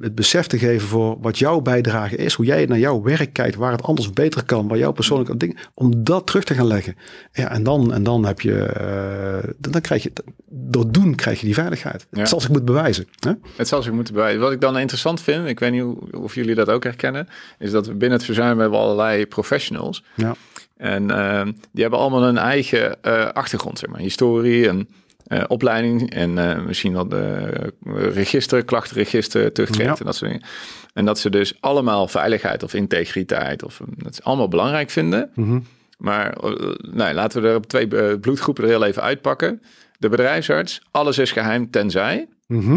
[0.00, 3.56] het besef te geven voor wat jouw bijdrage is, hoe jij naar jouw werk kijkt,
[3.56, 6.96] waar het anders beter kan, waar jouw persoonlijke ding, om dat terug te gaan leggen.
[7.32, 10.12] Ja, en dan, en dan heb je, eh, dan, dan krijg je,
[10.48, 12.06] door doen krijg je die veiligheid.
[12.10, 12.18] Ja.
[12.18, 13.06] Het zal zich moeten bewijzen.
[13.18, 13.32] Hè?
[13.56, 14.40] Het zal zich moeten bewijzen.
[14.40, 17.28] Wat ik dan interessant vind, ik weet niet of jullie dat ook herkennen,
[17.58, 20.04] is dat we binnen het verzuim hebben allerlei professionals.
[20.14, 20.34] Ja.
[20.76, 24.00] En eh, die hebben allemaal een eigen eh, achtergrond, zeg maar.
[24.00, 24.88] Historie en
[25.24, 27.48] eh, opleiding en eh, misschien wel de
[27.94, 29.96] register, klachtenregister, tuchtrecht Ja.
[29.98, 30.46] en dat soort dingen.
[30.94, 35.30] En dat ze dus allemaal veiligheid of integriteit of eh, dat ze allemaal belangrijk vinden.
[35.34, 35.58] Mhm.
[35.98, 36.50] Maar eh,
[36.92, 39.62] nou, laten we er op twee eh, bloedgroepen er heel even uitpakken.
[39.98, 42.72] De bedrijfsarts, alles is geheim tenzij Mhm.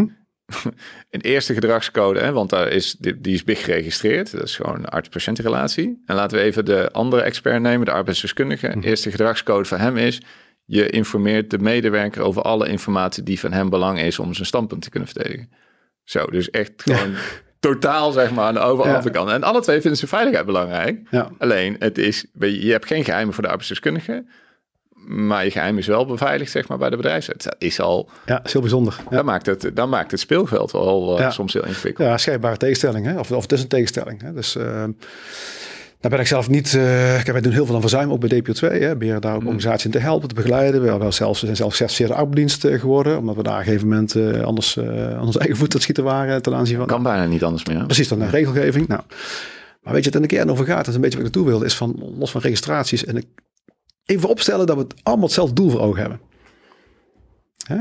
[1.10, 4.32] een eerste gedragscode, hè, want daar is, die, die is big geregistreerd.
[4.32, 6.02] Dat is gewoon een arts-patiëntenrelatie.
[6.06, 8.76] En laten we even de andere expert nemen, de arbeidsdeskundige.
[8.80, 10.22] Eerste gedragscode van hem is...
[10.70, 14.18] je informeert de medewerker over alle informatie die van hem belang is...
[14.18, 15.50] om zijn standpunt te kunnen verdedigen.
[16.04, 17.14] Zo, dus echt gewoon
[17.60, 18.96] totaal zeg maar aan de over- Ja.
[18.96, 19.30] overkant.
[19.30, 21.00] En alle twee vinden ze veiligheid belangrijk.
[21.10, 21.28] Ja.
[21.38, 24.24] Alleen, het is, je hebt geen geheimen voor de arbeidsdeskundige...
[25.06, 27.44] maar je geheim is wel beveiligd zeg maar, bij de bedrijfsarts.
[27.44, 28.10] Dat is al...
[28.26, 28.96] Ja, is heel bijzonder.
[29.10, 29.16] Ja.
[29.16, 32.08] Dat, maakt het, dat maakt het speelveld wel eh, soms heel ingewikkeld.
[32.08, 33.06] Ja, schijnbare tegenstelling.
[33.06, 33.18] Hè?
[33.18, 34.22] Of, of het is een tegenstelling.
[34.22, 34.32] Hè?
[34.32, 34.84] Dus eh,
[36.00, 36.70] daar ben ik zelf niet...
[36.70, 38.60] kijk, wij doen heel veel aan verzuim, ook bij DPO2.
[38.60, 38.88] Hè?
[38.88, 40.80] Proberen daar ook organisaties in te helpen, te begeleiden.
[40.80, 43.18] We, hebben wel zelfs, we zijn zelfs certificeerde geworden.
[43.18, 45.80] Omdat we daar op een gegeven moment eh, anders eh, aan onze eigen voet aan
[45.80, 46.42] schieten waren.
[46.42, 46.86] Ten aanzien van...
[46.86, 47.84] Kan bijna niet anders meer.
[47.84, 48.88] Precies, dan een regelgeving.
[48.88, 49.02] Nou,
[49.82, 51.32] maar weet je, het in de kern over gaat, dat is een beetje wat ik
[51.34, 53.04] naartoe wilde, is van los van registraties.
[53.04, 53.26] En ik,
[54.04, 56.20] even opstellen dat we het allemaal hetzelfde doel voor ogen hebben.
[57.66, 57.76] Hè,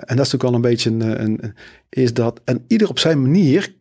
[0.00, 1.54] en dat is natuurlijk wel een beetje een-
[1.88, 3.74] is dat, en ieder op zijn manier,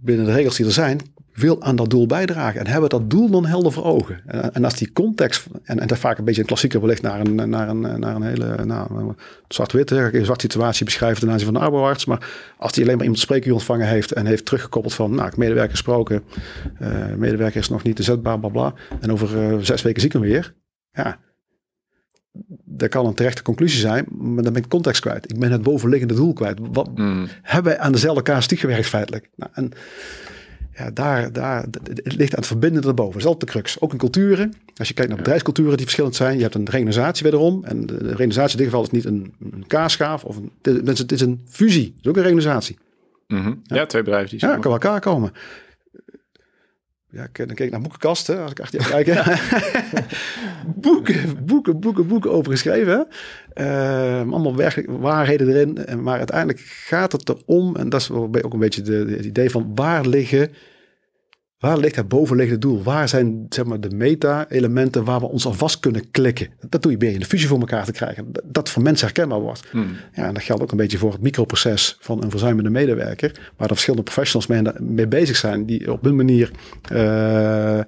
[0.00, 1.00] binnen de regels die er zijn,
[1.38, 2.60] wil aan dat doel bijdragen.
[2.60, 4.20] En hebben dat doel dan helder voor ogen.
[4.26, 7.20] En, en als die context, en, en dat vaak een beetje een klassieker wellicht naar
[7.20, 9.14] een, naar een, naar een hele nou,
[9.48, 12.04] zwart-wit, een zwart situatie beschrijven ten aanzien van de arbeidsarts.
[12.04, 15.30] Maar als die alleen maar iemand spreekuur ontvangen heeft en heeft teruggekoppeld van, nou, ik
[15.30, 16.22] heb medewerker gesproken,
[16.78, 18.74] eh, medewerker is nog niet inzetbaar, bla bla.
[19.00, 20.54] En over eh, zes weken zie ik hem weer.
[20.92, 21.18] Ja,
[22.64, 25.30] dat kan een terechte conclusie zijn, maar dan ben ik context kwijt.
[25.30, 26.58] Ik ben het bovenliggende doel kwijt.
[26.72, 27.28] Wat, Mm.
[27.42, 29.30] hebben wij aan dezelfde casuïstiek gewerkt feitelijk?
[29.36, 29.72] Nou, en
[30.78, 33.12] ja, daar, daar, het ligt aan het verbinden erboven.
[33.12, 33.80] Dat is altijd de crux.
[33.80, 34.54] Ook in culturen.
[34.76, 36.36] Als je kijkt naar bedrijfsculturen die verschillend zijn.
[36.36, 37.64] Je hebt een reorganisatie wederom.
[37.64, 40.24] En de, reorganisatie in dit geval is niet een, een kaasschaaf.
[40.24, 41.94] Of een, het, is, het is een fusie.
[42.00, 42.78] Is ook een reorganisatie.
[43.26, 43.54] Mhm.
[43.62, 45.32] Ja, twee bedrijven die Ja, kan elkaar komen.
[47.10, 48.42] Ja, ik, dan kijk ik naar boekenkasten.
[48.42, 49.40] Als ik achter je kijk.
[50.86, 53.06] boeken, boeken, boeken, boeken over geschreven.
[53.52, 56.02] Eh, allemaal werkelijk waarheden erin.
[56.02, 57.76] Maar uiteindelijk gaat het erom.
[57.76, 60.50] En dat is ook een beetje de, de- het idee van waar liggen
[61.58, 62.82] Waar ligt het bovenliggende doel?
[62.82, 66.48] Waar zijn zeg maar, de meta-elementen waar we ons al vast kunnen klikken?
[66.68, 68.32] Dat doe je meer in de fusie voor elkaar te krijgen.
[68.44, 69.64] Dat- voor mensen herkenbaar wordt.
[69.70, 69.96] Hmm.
[70.14, 73.30] Ja, en dat geldt ook een beetje voor het microproces van een verzuimende medewerker.
[73.56, 75.66] Waar er verschillende professionals mee, mee bezig zijn.
[75.66, 76.50] Die op hun manier
[76.92, 77.80] eh,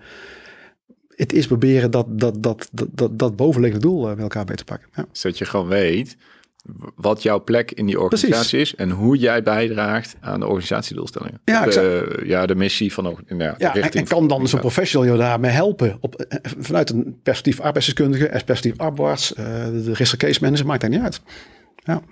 [1.17, 4.65] het is proberen dat, dat, dat, dat, dat, bovenliggende doel eh, met elkaar bij te
[4.65, 4.89] pakken.
[4.95, 5.05] Ja.
[5.13, 6.17] Zodat je gewoon weet
[6.95, 11.41] wat jouw plek in die organisatie is en hoe jij bijdraagt aan de organisatiedoelstellingen.
[11.45, 13.21] Ja, de, ja, de missie van ook.
[13.27, 15.97] Ja, Ja, en, richting en kan dan zo'n professional je daarmee helpen?
[16.01, 20.81] Op, eh, vanuit een perspectief arbeidsdeskundige, een perspectief arbeids, eh, de risk case manager, maakt
[20.81, 21.21] dat niet uit.
[21.77, 22.03] Ja,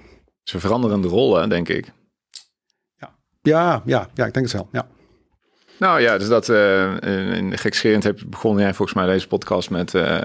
[0.42, 1.92] Ze veranderende rollen, denk ik.
[3.42, 4.68] ja, ja, ja ik denk het wel.
[4.72, 4.88] Ja.
[5.78, 7.00] Nou ja, dus dat uh,
[7.36, 10.18] in gekscherend heb begon jij volgens mij deze podcast met uh,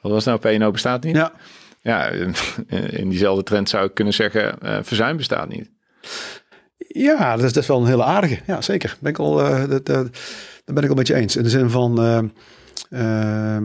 [0.00, 1.16] wat was nou PNO bestaat niet?
[1.16, 1.32] Ja.
[1.80, 2.06] Ja,
[3.00, 5.70] in diezelfde trend zou ik kunnen zeggen uh, verzuim bestaat niet.
[6.78, 8.38] Ja, dat is, dat wel een hele aardige.
[8.46, 8.96] Ja, zeker.
[9.00, 9.84] Ben ik al, uh, dat,
[10.64, 11.36] ben ik al met je eens.
[11.36, 12.04] In de zin van,
[12.90, 13.56] uh,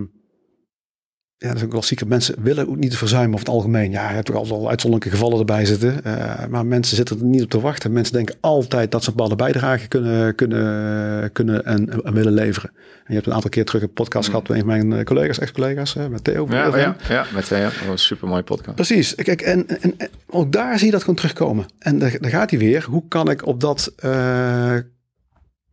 [1.37, 2.05] ja, dat is ook wel ziek.
[2.05, 3.91] Mensen willen ook niet verzuimen over het algemeen.
[3.91, 6.01] Ja, je hebt ook altijd al uitzonderlijke gevallen erbij zitten.
[6.05, 7.93] Uh, maar mensen zitten er niet op te wachten.
[7.93, 12.69] Mensen denken altijd dat ze een bepaalde bijdrage kunnen, kunnen, kunnen en, en, willen leveren.
[12.75, 14.33] En je hebt een aantal keer terug een podcast mm.
[14.33, 16.47] gehad met een van mijn collega's, ex-collega's, met Theo.
[16.49, 17.63] Ja, oh ja, ja, met Theo.
[17.63, 18.75] Was een super mooie podcast.
[18.75, 19.15] Precies.
[19.15, 21.65] Kijk, en, en, en, ook daar zie je dat gewoon terugkomen.
[21.79, 22.85] En daar, daar gaat hij weer.
[22.89, 24.75] Hoe kan ik op dat, uh,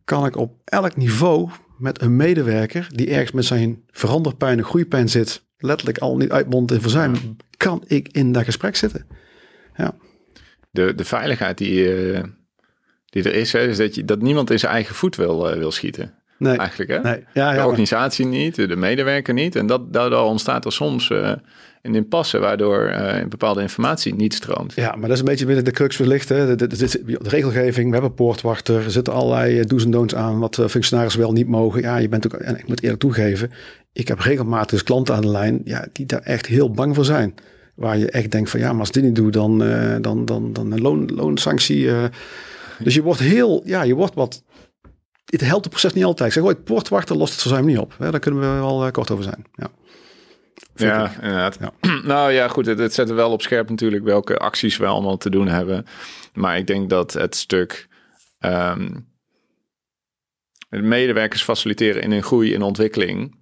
[0.03, 5.09] kan ik op elk niveau met een medewerker die ergens met zijn veranderpijn en groeipijn
[5.09, 9.05] zit, letterlijk al niet uitmond in verzuim, kan ik in dat gesprek zitten.
[9.75, 9.95] Ja.
[10.71, 12.23] De, de veiligheid die, uh,
[13.05, 15.57] die er is, hè, is dat, je, dat niemand in zijn eigen voet wil, uh,
[15.57, 16.13] wil schieten.
[16.37, 16.57] Nee.
[16.57, 16.99] Eigenlijk, hè?
[16.99, 17.23] Nee.
[17.33, 19.55] Ja, ja, de organisatie niet, de medewerker niet.
[19.55, 21.33] En dat, daardoor ontstaat er soms uh,
[21.83, 24.73] een impasse, waardoor uh, bepaalde informatie niet stroomt.
[24.73, 26.29] Ja, maar dat is een beetje binnen de crux wellicht.
[26.29, 26.55] Hè.
[26.55, 30.39] De, de, de, regelgeving, we hebben poortwachter, er zitten allerlei eh, do's en don'ts aan
[30.39, 31.81] wat functionarissen wel niet mogen.
[31.81, 33.51] Ja, je bent ook, en ik moet eerlijk toegeven,
[33.93, 37.05] ik heb regelmatig dus klanten aan de lijn ja, die daar echt heel bang voor
[37.05, 37.33] zijn.
[37.75, 39.57] Waar je echt denkt van ja, maar als dit niet doe, dan,
[40.01, 41.89] dan, dan, dan een loon, loonsanctie.
[42.79, 44.43] Dus je wordt heel, ja, je wordt wat
[45.25, 46.27] het helpt het proces niet altijd.
[46.27, 47.95] Ik zeg, ooit poortwachten lost het verzuim niet op.
[47.99, 49.45] Daar kunnen we wel kort over zijn.
[49.53, 49.69] Ja,
[50.75, 51.57] ja inderdaad.
[51.59, 51.71] Ja.
[52.13, 52.65] nou ja, goed.
[52.65, 55.85] Het, het zet er wel op scherp natuurlijk welke acties we allemaal te doen hebben.
[56.33, 57.87] Maar ik denk dat het stuk
[58.39, 59.07] um,
[60.69, 63.41] medewerkers faciliteren in hun groei en ontwikkeling.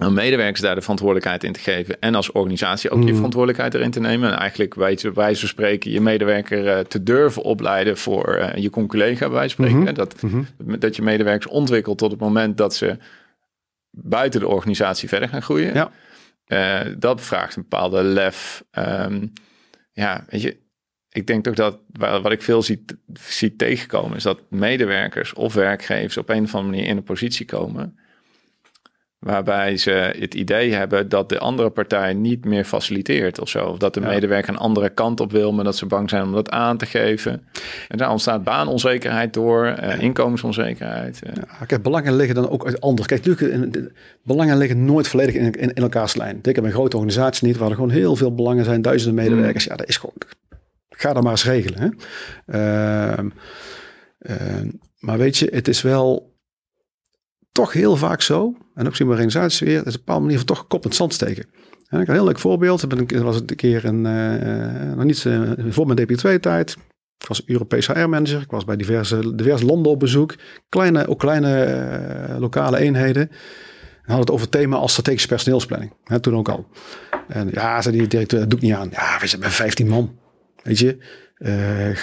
[0.00, 2.00] Om medewerkers daar de verantwoordelijkheid in te geven.
[2.00, 3.06] En als organisatie ook mm.
[3.06, 4.32] je verantwoordelijkheid erin te nemen.
[4.32, 8.70] En eigenlijk bij wijze van spreken je medewerker uh, te durven opleiden voor uh, je
[8.70, 9.94] collega bij wijze van spreken.
[9.94, 9.94] Mm-hmm.
[9.94, 10.78] Dat, mm-hmm.
[10.78, 12.96] dat je medewerkers ontwikkelt tot het moment dat ze
[13.90, 15.74] buiten de organisatie verder gaan groeien.
[15.74, 15.90] Ja.
[16.46, 18.64] Uh, dat vraagt een bepaalde lef.
[18.78, 19.32] Um,
[19.92, 20.62] ja, weet je,
[21.08, 26.16] ik denk ook dat wat ik veel zie, zie tegenkomen, is dat medewerkers of werkgevers
[26.16, 27.98] op een of andere manier in een positie komen.
[29.24, 33.66] Waarbij ze het idee hebben dat de andere partij niet meer faciliteert of zo.
[33.66, 34.06] Of dat de ja.
[34.06, 36.86] medewerker een andere kant op wil, maar dat ze bang zijn om dat aan te
[36.86, 37.46] geven.
[37.88, 41.20] En daar ontstaat baanonzekerheid door, uh, inkomensonzekerheid.
[41.26, 41.32] Uh.
[41.58, 43.08] Ja, kijk, belangen liggen dan ook uit anders.
[43.08, 46.38] Kijk, natuurlijk, belangen liggen nooit volledig in, in, in elkaars lijn.
[46.42, 49.64] Ik heb een grote organisatie niet, waar er gewoon heel veel belangen zijn, duizenden medewerkers.
[49.64, 49.70] Mm.
[49.70, 50.16] Ja, dat is gewoon.
[50.88, 51.96] Ga dat maar eens regelen.
[52.46, 53.18] Hè?
[53.18, 53.24] Uh,
[54.98, 56.33] maar weet je, het is wel
[57.54, 60.46] toch heel vaak zo, en ook zien we organisaties weer, dat een bepaalde manier van
[60.46, 61.46] toch kop in het zand steken.
[61.88, 62.82] En ik een heel leuk voorbeeld.
[63.12, 66.76] Er was een keer een, uh, nog niet uh, voor mijn DP2-tijd.
[67.18, 68.40] Ik was Europees HR-manager.
[68.40, 70.34] Ik was bij diverse, diverse landen op bezoek.
[70.68, 73.28] Kleine, ook kleine lokale eenheden.
[73.30, 75.92] En hadden het over het thema als strategische personeelsplanning.
[76.04, 76.66] Hè, toen ook al.
[77.28, 78.88] En ja, zei die directeur, dat doe ik niet aan.
[78.92, 80.18] Ja, we zitten met 15 man.
[80.62, 80.98] Weet je,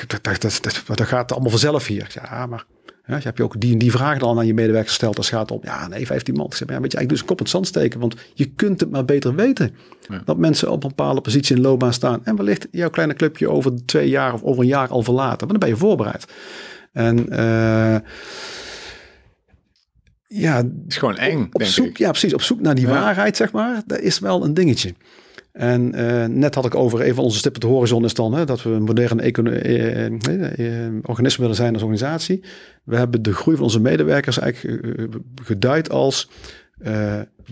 [0.08, 2.08] dat, dat, dat, dat, gaat allemaal vanzelf hier.
[2.14, 2.66] Ja, maar
[3.06, 5.18] ja, je hebt je ook die en die vragen dan aan je medewerkers gesteld.
[5.18, 6.46] Als het gaat om, ja, nee, 15 man.
[6.46, 8.00] Ik zeg, ja, weet je, eigenlijk dus kop in het zand steken.
[8.00, 9.76] Want je kunt het maar beter weten.
[10.08, 10.22] Ja.
[10.26, 12.26] Dat mensen op een bepaalde positie in loopbaan staan.
[12.26, 15.48] En wellicht jouw kleine clubje over twee jaar of over een jaar al verlaten.
[15.48, 16.26] Maar dan ben je voorbereid.
[16.92, 17.96] En uh,
[20.28, 21.42] ja, het is gewoon eng.
[21.42, 21.98] Op, op zoek, ik.
[21.98, 22.34] Ja, precies.
[22.34, 22.94] Op zoek naar die ja.
[22.94, 23.82] waarheid, zeg maar.
[23.86, 24.94] Dat is wel een dingetje.
[25.52, 28.46] En uh, net had ik over even onze stip op de horizon is dan hè,
[28.46, 32.44] dat we een moderne uh, uh, organisme willen zijn als organisatie.
[32.84, 34.90] We hebben de groei van onze medewerkers eigenlijk
[35.44, 36.30] geduid als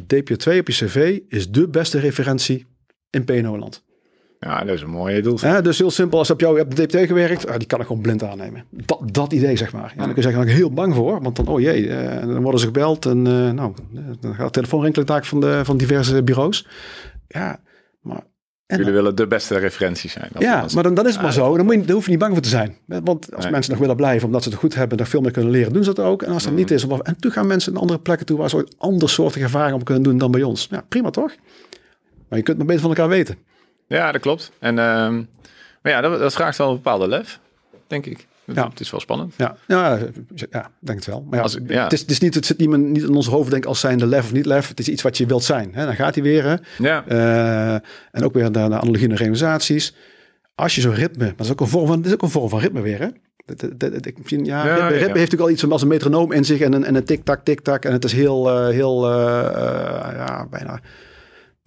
[0.01, 2.65] DP2 op je cv is de beste referentie
[3.09, 3.83] in PNO-land.
[4.39, 5.37] Ja, dat is een mooie doel.
[5.41, 8.01] Ja, dus heel simpel, als op jou hebt DPT gewerkt, ah, die kan ik gewoon
[8.01, 8.63] blind aannemen.
[8.69, 9.91] Dat, dat idee, zeg maar.
[9.95, 12.41] Ja, dan kun je zeggen, ik heel bang voor, want dan, oh jee, uh, dan
[12.41, 13.73] worden ze gebeld en uh, nou,
[14.19, 16.67] dan gaat de telefoonrinkeltaak van, de, van diverse bureaus.
[17.27, 17.59] Ja,
[18.77, 20.29] Jullie willen de beste referentie zijn.
[20.33, 21.55] Dat Ja, maar dan, dan is het maar zo.
[21.57, 22.77] Dan, moet je, daar hoef je niet bang voor te zijn.
[22.85, 23.51] Want als Nee.
[23.51, 25.83] mensen nog willen blijven omdat ze het goed hebben, nog veel meer kunnen leren, doen
[25.83, 26.21] ze dat ook.
[26.23, 26.61] En als dat Mhm.
[26.61, 29.09] niet is, of- en toen gaan mensen naar andere plekken toe waar ze ooit ander
[29.09, 30.67] soortige ervaringen op kunnen doen dan bij ons.
[30.71, 31.35] Ja, prima toch?
[32.27, 33.35] Maar je kunt het maar beter van elkaar weten.
[33.87, 34.51] Ja, dat klopt.
[34.59, 35.13] En, ehm,
[35.81, 37.39] maar ja, dat, dat vraagt wel een bepaalde lef,
[37.87, 38.27] denk ik.
[38.53, 38.67] Ja.
[38.69, 39.33] Het is wel spannend.
[39.37, 39.97] Ja, ja,
[40.51, 41.21] ja denk het wel.
[41.29, 41.83] Maar ja, Als- ja.
[41.83, 44.05] Het, is, het, is niet, het zit niet, niet in ons hoofd denk als zijnde
[44.07, 44.67] lef of niet lef.
[44.67, 45.69] Het is iets wat je wilt zijn.
[45.73, 45.85] Hè?
[45.85, 46.43] Dan gaat hij weer.
[46.43, 46.55] Hè?
[46.77, 47.73] Ja, Eh,
[48.11, 49.95] en ook weer naar de analogie naar organisaties.
[50.55, 52.29] Als je zo'n ritme, maar dat is ook een vorm van, dat is ook een
[52.29, 52.99] vorm van ritme weer.
[52.99, 53.07] Hè?
[53.45, 55.81] Dat, dat, dat- ik vind, ja, Ja, ritme, ja, heeft natuurlijk al iets van als
[55.81, 57.85] een metronoom in zich en een, en een tik-tak, tik-tak.
[57.85, 59.11] En het is heel, eh, heel eh,
[60.15, 60.79] ja, bijna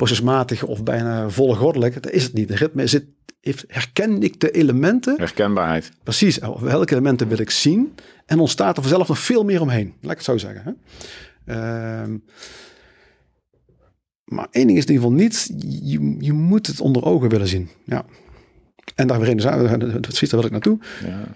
[0.03, 2.03] procesmatig of bijna volgordelijk.
[2.03, 2.49] Dat is het niet.
[2.49, 3.05] De ritme zit,
[3.41, 5.91] heeft, herken ik de elementen herkenbaarheid.
[6.03, 7.95] Precies, welke elementen wil ik zien?
[8.27, 9.95] En ontstaat er vanzelf nog veel meer omheen.
[10.01, 10.63] Laat ik het zo zeggen.
[10.65, 10.73] Hè?
[11.55, 12.19] Ehm,
[14.25, 15.51] maar één ding is in ieder geval niet,
[15.83, 17.69] je, je moet het onder ogen willen zien.
[17.85, 18.05] Ja.
[18.95, 20.79] En daar weer in, precies daar wil ik naartoe.
[21.05, 21.29] Ja.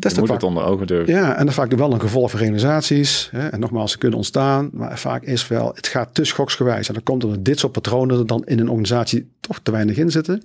[0.00, 1.14] Dat is Je dat moet vaak, het onder ogen durven.
[1.14, 3.28] ja, en dat is vaak wel een gevolg van realisaties.
[3.32, 3.48] Hè?
[3.48, 4.70] En nogmaals, ze kunnen ontstaan.
[4.72, 6.88] Maar vaak is wel, het gaat te schoksgewijs.
[6.88, 9.96] En dan komt er dit soort patronen er dan in een organisatie toch te weinig
[9.96, 10.42] in zitten.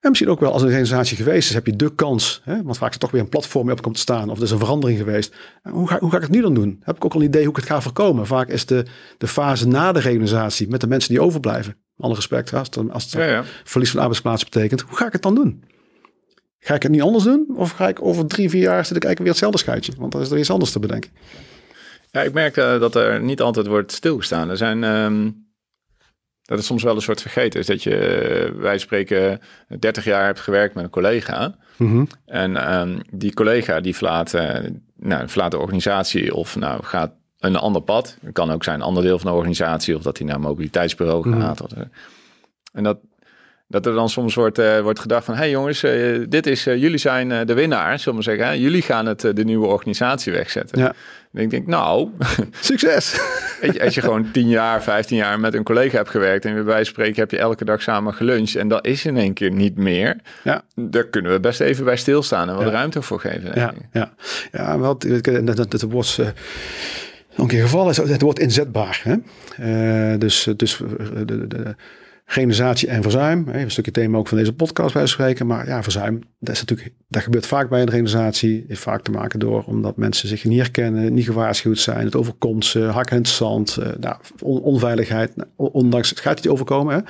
[0.00, 2.40] En misschien ook wel als een organisatie geweest is, heb je de kans.
[2.44, 2.62] Hè?
[2.62, 4.30] Want vaak is er toch weer een platform mee op komt te staan.
[4.30, 5.34] Of er is een verandering geweest.
[5.62, 6.80] Hoe ga, hoe ga ik het nu dan doen?
[6.82, 8.26] Heb ik ook al een idee hoe ik het ga voorkomen?
[8.26, 8.84] Vaak is de,
[9.18, 11.76] de fase na de reorganisatie met de mensen die overblijven.
[11.98, 13.44] Alle respect, als het, als het Ja, ja.
[13.64, 14.80] verlies van arbeidsplaats betekent.
[14.80, 15.64] Hoe ga ik het dan doen?
[16.60, 17.46] Ga ik het niet anders doen?
[17.56, 19.92] Of ga ik over drie, vier jaar zit ik eigenlijk weer hetzelfde schuitje?
[19.98, 21.10] Want dan is er iets anders te bedenken.
[22.10, 24.50] Ja, ik merk eh, dat er niet altijd wordt stilgestaan.
[24.50, 25.30] Er zijn, ehm,
[26.42, 27.60] dat is soms wel een soort vergeten.
[27.60, 29.40] Is dat je, eh, wij spreken,
[29.78, 31.56] 30 jaar hebt gewerkt met een collega.
[32.24, 37.56] En ehm, die collega die verlaat, eh, nou, verlaat de organisatie of nou, gaat een
[37.56, 38.16] ander pad.
[38.20, 40.42] Het kan ook zijn een ander deel van de organisatie of dat hij naar een
[40.42, 41.40] mobiliteitsbureau Mhm.
[41.40, 41.60] gaat.
[41.62, 41.82] Of, eh.
[42.72, 42.98] en dat,
[43.68, 45.34] dat er dan soms wordt, eh, wordt gedacht van...
[45.34, 48.46] hé hey jongens, eh, dit is, eh, jullie zijn de winnaar, zullen we zeggen.
[48.46, 48.52] Hè?
[48.52, 50.78] Jullie gaan het, de nieuwe organisatie wegzetten.
[50.78, 50.94] Ja.
[51.32, 52.08] En ik denk, nou,
[52.60, 53.20] Succes!
[53.62, 56.44] je, als je gewoon 10 jaar, 15 jaar met een collega hebt gewerkt...
[56.44, 58.56] en bij wijze van spreken heb je elke dag samen geluncht...
[58.56, 60.16] en dat is in één keer niet meer...
[60.44, 60.62] Ja.
[60.74, 62.70] daar kunnen we best even bij stilstaan en wat Ja.
[62.70, 63.52] ruimte voor geven.
[63.54, 64.12] Ja, ja.
[64.52, 66.26] ja wel, eh,
[67.36, 69.02] nog een keer geval is, het wordt inzetbaar.
[69.04, 70.18] Hè?
[70.18, 70.76] Dus dus
[71.24, 71.74] de, de,
[72.28, 73.48] Reorganisatie en verzuim.
[73.48, 75.46] Een stukje thema ook van deze podcast bij spreken.
[75.46, 78.64] Maar ja, verzuim, dat, is natuurlijk, dat gebeurt vaak bij een reorganisatie.
[78.68, 82.04] Heeft vaak te maken door omdat mensen zich niet herkennen, niet gewaarschuwd zijn.
[82.04, 85.36] Het overkomt ze, hak in het zand, eh, nou, on- onveiligheid.
[85.36, 86.94] Nou, ondanks het gaat niet overkomen.
[86.94, 87.00] Hè.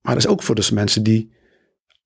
[0.00, 1.32] Maar dat is ook voor dus mensen die,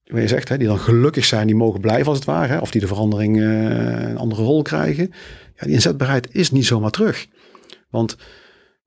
[0.02, 2.52] je zegt, hè, die dan gelukkig zijn, die mogen blijven als het ware.
[2.52, 5.10] Hè, of die de verandering eh, een andere rol krijgen.
[5.56, 7.26] Ja, die inzetbaarheid is niet zomaar terug.
[7.90, 8.16] Want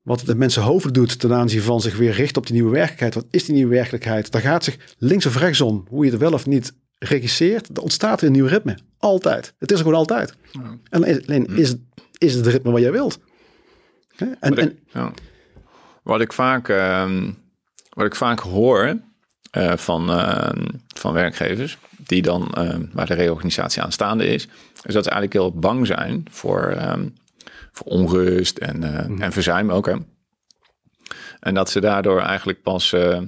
[0.04, 2.70] wat het in mensen hoofden doet ten aanzien van zich weer richten op die nieuwe
[2.70, 3.14] werkelijkheid.
[3.14, 4.30] Wat is die nieuwe werkelijkheid?
[4.30, 8.20] Daar gaat zich links of rechtsom, hoe je het wel of niet regisseert, er ontstaat
[8.20, 8.78] weer een nieuw ritme.
[8.98, 9.54] Altijd.
[9.58, 10.34] Het is er gewoon altijd.
[10.90, 11.80] En alleen is het,
[12.18, 13.18] is het ritme wat jij wilt.
[14.16, 15.12] En, Wat ik, en, ja.
[16.02, 17.30] wat ik vaak, ehm,
[17.88, 18.98] wat ik vaak hoor
[19.50, 20.64] eh, van, ehm,
[20.96, 24.48] van werkgevers, die dan ehm, waar de reorganisatie aanstaande is,
[24.82, 26.76] is dat ze eigenlijk heel bang zijn voor,
[27.74, 29.86] voor onrust en, eh, en verzuim ook.
[29.86, 29.94] Hè.
[31.40, 33.18] En dat ze daardoor eigenlijk pas, eh,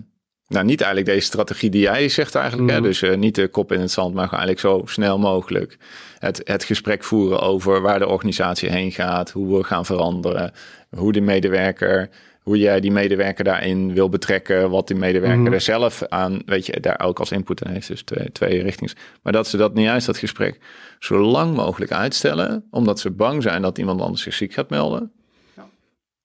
[0.48, 2.86] nou niet eigenlijk deze strategie die jij zegt eigenlijk, hè, Mhm.
[2.86, 5.78] dus eh, niet de kop in het zand, maar gewoon eigenlijk zo snel mogelijk
[6.18, 10.52] het, het gesprek voeren over waar de organisatie heen gaat, hoe we gaan veranderen,
[10.96, 12.08] hoe de medewerker,
[12.46, 15.52] hoe jij die medewerker daarin wil betrekken, wat die medewerker Mhm.
[15.52, 17.88] er zelf aan, weet je, daar ook als input in heeft.
[17.88, 18.94] Dus twee, twee richtings.
[19.22, 20.58] Maar dat ze dat niet juist, dat gesprek,
[20.98, 25.12] zo lang mogelijk uitstellen, omdat ze bang zijn dat iemand anders zich ziek gaat melden.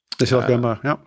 [0.07, 0.79] dat is heel herkenbaar.
[0.81, 0.99] Ja.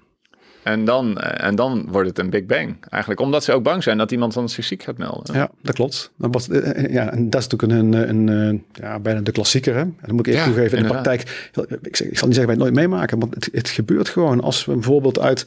[0.64, 2.76] En dan, eh, en dan wordt het een big bang.
[2.88, 5.34] Eigenlijk omdat ze ook bang zijn dat iemand anders zich ziek gaat melden.
[5.34, 6.10] Ja, dat klopt.
[6.16, 9.32] Dat was, eh, ja, en dat is natuurlijk een, een, een, eh, ja, bijna de
[9.32, 9.74] klassieker.
[9.74, 9.80] Hè?
[9.80, 11.50] En dan moet ik eerst Ja, toegeven, in de praktijk,
[11.82, 14.40] ik, ik zal niet zeggen wij het nooit meemaken, want het, het gebeurt gewoon.
[14.40, 15.46] Als we bijvoorbeeld uit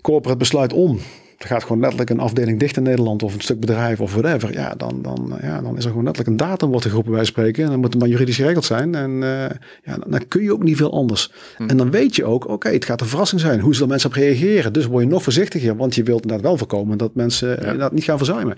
[0.00, 1.00] corporate besluit om,
[1.40, 4.52] er gaat gewoon letterlijk een afdeling dicht in Nederland of een stuk bedrijf of whatever.
[4.52, 7.24] Ja, dan, dan, ja, dan is er gewoon letterlijk een datum wordt er geroepen bij
[7.24, 7.64] spreken.
[7.64, 8.94] En dan moet het maar juridisch geregeld zijn.
[8.94, 9.44] En uh,
[9.82, 11.32] ja, dan, dan kun je ook niet veel anders.
[11.56, 11.68] Hm.
[11.68, 13.60] En dan weet je ook, oké, okay, het gaat een verrassing zijn.
[13.60, 14.72] Hoe zullen mensen op reageren?
[14.72, 17.56] Dus word je nog voorzichtiger, want je wilt inderdaad wel voorkomen dat mensen ja.
[17.56, 18.56] inderdaad niet gaan verzuimen.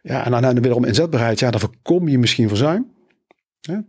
[0.00, 1.38] Ja, en dan, dan wederom inzetbaarheid.
[1.38, 2.86] Ja, dan voorkom je misschien verzuim.
[3.60, 3.84] Ja,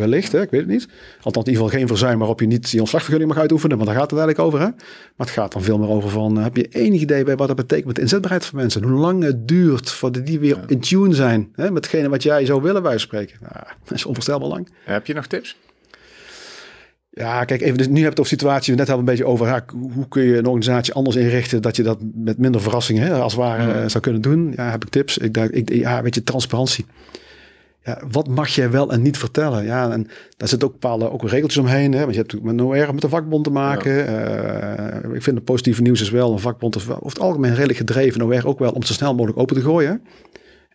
[0.00, 0.88] wellicht, hè, ik weet het niet.
[1.22, 3.98] Althans, in ieder geval geen verzuim waarop je niet die ontslagvergunning mag uitoefenen, want daar
[3.98, 4.66] gaat het eigenlijk over.
[4.66, 4.72] Hè?
[5.16, 7.56] Maar het gaat dan veel meer over van, heb je enig idee bij wat dat
[7.56, 8.82] betekent met de inzetbaarheid van mensen?
[8.82, 10.64] Hoe lang het duurt voordat die weer ja.
[10.66, 13.36] in tune zijn hè, met hetgene wat jij zou willen bij spreken?
[13.40, 14.68] Nou, dat is onvoorstelbaar lang.
[14.84, 15.56] Heb je nog tips?
[17.12, 19.30] Ja, kijk, even, dus nu heb je het over situatie, we net hadden een beetje
[19.30, 23.02] over, ja, hoe kun je een organisatie anders inrichten dat je dat met minder verrassingen,
[23.02, 24.52] hè, als het ware, eh, zou kunnen doen.
[24.56, 25.18] Ja, heb ik tips.
[25.18, 26.84] Ik ik, ja, weet je, transparantie.
[27.82, 29.64] Ja, wat mag jij wel en niet vertellen?
[29.64, 30.06] Ja, en
[30.36, 31.92] daar zitten ook bepaalde ook regeltjes omheen.
[31.92, 32.00] Hè?
[32.00, 34.06] Want je hebt natuurlijk met NOR met de vakbond te maken.
[34.06, 37.54] Eh, ik vind het positieve nieuws is wel, een vakbond is wel over het algemeen
[37.54, 38.20] redelijk gedreven.
[38.20, 40.02] NOR ook wel om zo snel mogelijk open te gooien.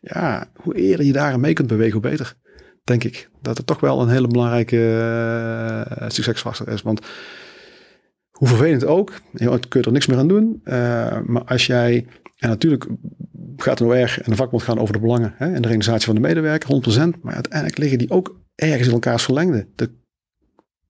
[0.01, 2.35] Ja, hoe eerder je daarin mee kunt bewegen, hoe beter.
[2.83, 3.29] Denk ik.
[3.41, 4.97] Dat het toch wel een hele belangrijke
[5.89, 6.81] eh, succesfactor is.
[6.81, 6.99] Want
[8.31, 10.61] hoe vervelend ook, je kun je er niks meer aan doen.
[10.63, 12.05] Eh, maar als jij,
[12.37, 12.87] en natuurlijk
[13.57, 16.15] gaat de OR en de vakbond gaan over de belangen hè, en de realisatie van
[16.15, 16.69] de medewerker,
[17.17, 17.21] 100%.
[17.21, 19.67] Maar uiteindelijk liggen die ook ergens in elkaars verlengde.
[19.75, 19.89] De,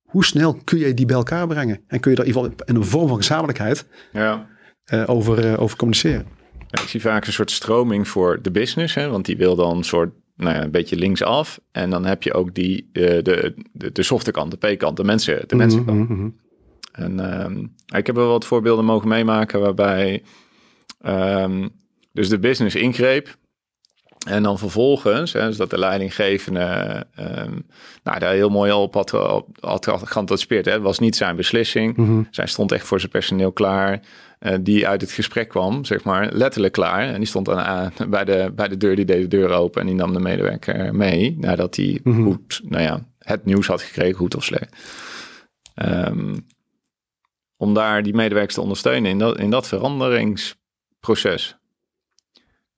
[0.01, 1.79] hoe snel kun je die bij elkaar brengen?
[1.87, 4.47] En kun je daar in ieder geval in een vorm van gezamenlijkheid Ja.
[4.83, 6.25] eh, over, eh, over communiceren?
[6.67, 9.77] Ja, Ik zie vaak een soort stroming voor de business, hè, want die wil dan
[9.77, 11.59] een soort, nou ja, een beetje linksaf.
[11.71, 15.03] En dan heb je ook die, eh, de, de, de softe kant, de P-kant, de
[15.03, 16.09] mensen, de mensenkant.
[16.09, 16.29] Mhm, mhm.
[16.91, 17.65] En ehm,
[17.99, 20.23] ik heb wel wat voorbeelden mogen meemaken waarbij
[21.01, 21.67] ehm,
[22.15, 23.35] dus de business ingreep.
[24.27, 27.59] En dan vervolgens, hè, dus dat de leidinggevende ehm
[28.03, 30.65] nou, daar heel mooi op had, op, had geanticipeerd.
[30.65, 31.97] Het was niet zijn beslissing.
[31.97, 32.21] Mhm.
[32.31, 33.99] Zij stond echt voor zijn personeel klaar.
[34.39, 37.07] eh, die uit het gesprek kwam, zeg maar, letterlijk klaar.
[37.07, 39.87] En die stond aan, bij, de, bij de deur, die deed de deur open en
[39.87, 41.35] die nam de medewerker mee.
[41.39, 42.23] Nadat hij Mhm.
[42.23, 44.75] goed, nou ja, het nieuws had gekregen, goed of slecht.
[45.75, 46.35] Ehm,
[47.57, 51.57] om daar die medewerkers te ondersteunen in dat, in dat veranderingsproces.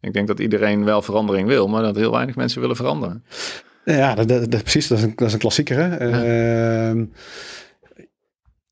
[0.01, 3.23] Ik denk dat iedereen wel verandering wil, maar dat heel weinig mensen willen veranderen.
[3.85, 4.87] Ja, dat, dat, dat- precies.
[4.87, 5.77] Dat is een, dat is een klassieker.
[5.77, 5.95] Hè?
[5.97, 7.05] Ehm,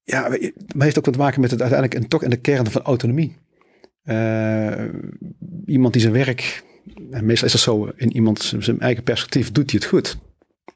[0.03, 2.35] ja, maar het heeft ook wat te maken met het uiteindelijk en toch in de
[2.41, 3.37] kern van autonomie.
[4.03, 4.83] Eh,
[5.65, 6.63] iemand die zijn werk,
[7.11, 10.17] en meestal is dat zo, in iemand zijn eigen perspectief, doet hij het goed.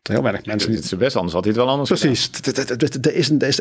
[0.10, 1.90] Heel weinig mensen Het is best anders, had hij het wel anders.
[1.90, 2.58] Precies, dat-
[3.14, 3.60] is, is,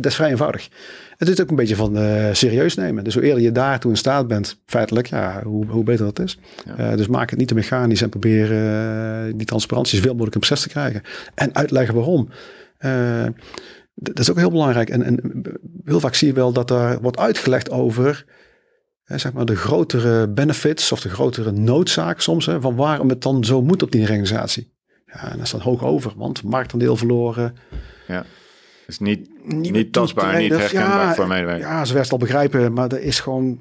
[0.00, 0.68] is, vrij eenvoudig.
[1.16, 3.04] Het is ook een beetje van eh, serieus nemen.
[3.04, 6.38] Dus hoe eerder je daartoe in staat bent, feitelijk, ja, hoe, hoe beter dat is.
[6.66, 6.76] Ja.
[6.76, 10.40] Eh, dus maak het niet te mechanisch en probeer eh, die transparantie zoveel mogelijk in
[10.40, 11.02] proces te krijgen.
[11.34, 12.28] En uitleggen waarom.
[13.94, 14.90] Dat is ook heel belangrijk.
[14.90, 15.42] En, en
[15.84, 18.24] heel vaak zie je wel dat er wordt uitgelegd over
[19.04, 23.44] zeg maar de grotere benefits of de grotere noodzaak soms, hè, van waarom het dan
[23.44, 24.72] zo moet op die organisatie.
[25.12, 27.56] Ja, en dat is dan hoog over, want marktaandeel verloren.
[28.86, 31.68] Dus niet, Nieuwe niet tastbaar, niet herkenbaar Ja, voor medewerkers.
[31.68, 33.60] Ja, ze het al begrijpen, maar er is gewoon,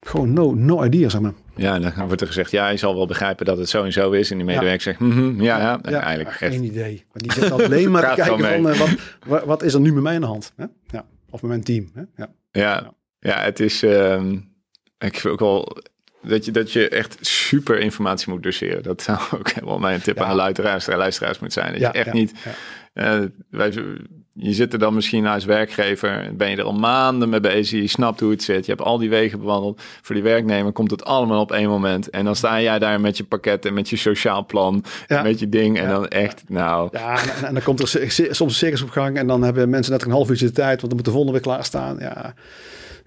[0.00, 1.32] gewoon no, no idea, zeg maar.
[1.56, 3.92] Ja, en dan wordt er gezegd, ja, je zal wel begrijpen dat het zo en
[3.92, 4.30] zo is.
[4.30, 5.80] En die medewerker zegt, mhm, ja, ja.
[5.82, 7.04] En eigenlijk geen idee.
[7.12, 8.92] Maar die zit alleen maar te kijken van, eh,
[9.26, 10.52] wat, wat, is er nu met mij aan de hand?
[10.56, 10.64] Hè?
[10.86, 11.04] Ja.
[11.30, 11.90] Of met mijn team.
[11.94, 12.02] Hè?
[12.16, 12.30] Ja.
[12.50, 14.32] ja, ja, het is, ehm,
[14.98, 15.76] ik vind ook wel
[16.22, 18.82] dat je, dat je echt super informatie moet doseren.
[18.82, 20.24] Dat zou ook wel mijn tip Ja.
[20.24, 21.72] aan luisteraars, luisteraars moet zijn.
[21.72, 22.32] Dat Ja, je echt ja, niet,
[22.94, 23.18] eh,
[23.50, 23.72] wij,
[24.34, 27.86] je zit er dan misschien als werkgever, ben je er al maanden mee bezig, je
[27.86, 29.82] snapt hoe het zit, je hebt al die wegen bewandeld.
[30.02, 32.10] Voor die werknemer komt het allemaal op één moment.
[32.10, 35.22] En dan sta jij daar met je pakket en met je sociaal plan, Ja.
[35.22, 35.78] met je ding.
[35.78, 35.90] En Ja.
[35.90, 39.42] dan echt, nou, Ja, en, dan komt er soms een circus op gang en dan
[39.42, 41.96] hebben mensen net een half uurtje de tijd, want dan moet de volgende weer klaarstaan.
[42.00, 42.34] Ja,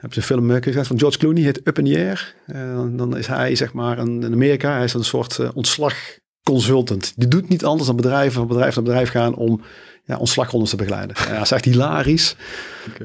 [0.05, 2.35] heb je een film eh, gezien van George Clooney, heet Up in the Air.
[2.45, 7.13] Eh, dan, is hij zeg maar een, in Amerika, hij is een soort eh, ontslagconsultant.
[7.15, 9.61] Die doet niet anders dan bedrijven van bedrijf naar bedrijf gaan om
[10.03, 11.15] ja, ontslagrondes te begeleiden.
[11.19, 12.35] Ja, dat is echt hilarisch.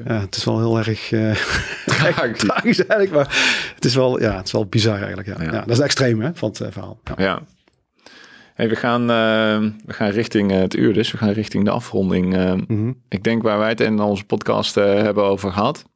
[0.05, 1.35] Ja, het is wel heel erg eh,
[1.95, 2.85] Tragisch.
[2.85, 5.27] eigenlijk, maar het is wel, ja, het is wel bizar eigenlijk.
[5.27, 5.35] Ja.
[5.39, 5.51] Ja.
[5.51, 5.59] Ja.
[5.61, 6.99] dat is extreem hè, van het verhaal.
[7.17, 7.41] Ja.
[8.53, 9.07] Hey, we, gaan,
[9.85, 11.11] we gaan richting het uur dus.
[11.11, 12.33] We gaan richting de afronding.
[12.67, 12.91] Mhm.
[13.09, 15.89] ik denk waar wij het in onze podcast hebben over gehad...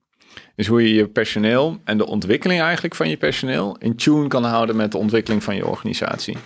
[0.56, 3.78] is hoe je je personeel en de ontwikkeling eigenlijk van je personeel...
[3.80, 6.38] in tune kan houden met de ontwikkeling van je organisatie.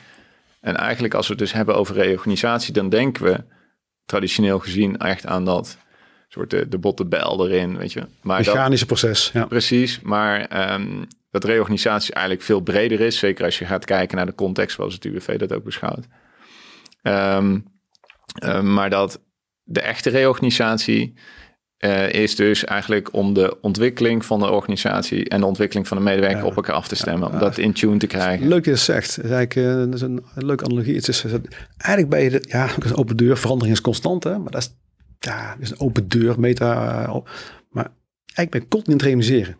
[0.62, 2.74] En eigenlijk als we het dus hebben over reorganisatie...
[2.74, 3.44] dan denken we
[4.06, 5.78] traditioneel gezien echt aan dat
[6.28, 8.08] soort de, de botte bijl erin, weet je.
[8.22, 9.30] Maar dat, Mechanische proces.
[9.34, 9.46] Ja.
[9.46, 13.18] Precies, maar ehm, dat reorganisatie eigenlijk veel breder is.
[13.18, 16.08] Zeker als je gaat kijken naar de context zoals het UWV dat ook beschouwt.
[17.02, 17.60] Ehm,
[18.34, 19.22] ehm, maar dat
[19.64, 21.14] de echte reorganisatie
[21.80, 26.04] eh, is dus eigenlijk om de ontwikkeling van de organisatie en de ontwikkeling van de
[26.04, 26.46] medewerker Ja.
[26.46, 27.28] op elkaar af te stemmen.
[27.28, 27.34] Ja.
[27.34, 28.48] Om dat in tune te krijgen.
[28.48, 29.16] Leuk dat je dat zegt.
[29.16, 30.96] Het is eigenlijk eh, dat is een, een leuke analogie.
[30.96, 31.26] Het is,
[31.78, 33.38] eigenlijk ben je, de, ja, een open deur.
[33.38, 34.38] Verandering is constant, hè?
[34.38, 34.76] maar dat is,
[35.20, 37.04] ja, dat is een open deur, meta.
[37.06, 37.16] eh,
[37.70, 37.92] maar
[38.34, 39.58] eigenlijk ben je continu aan het realiseren.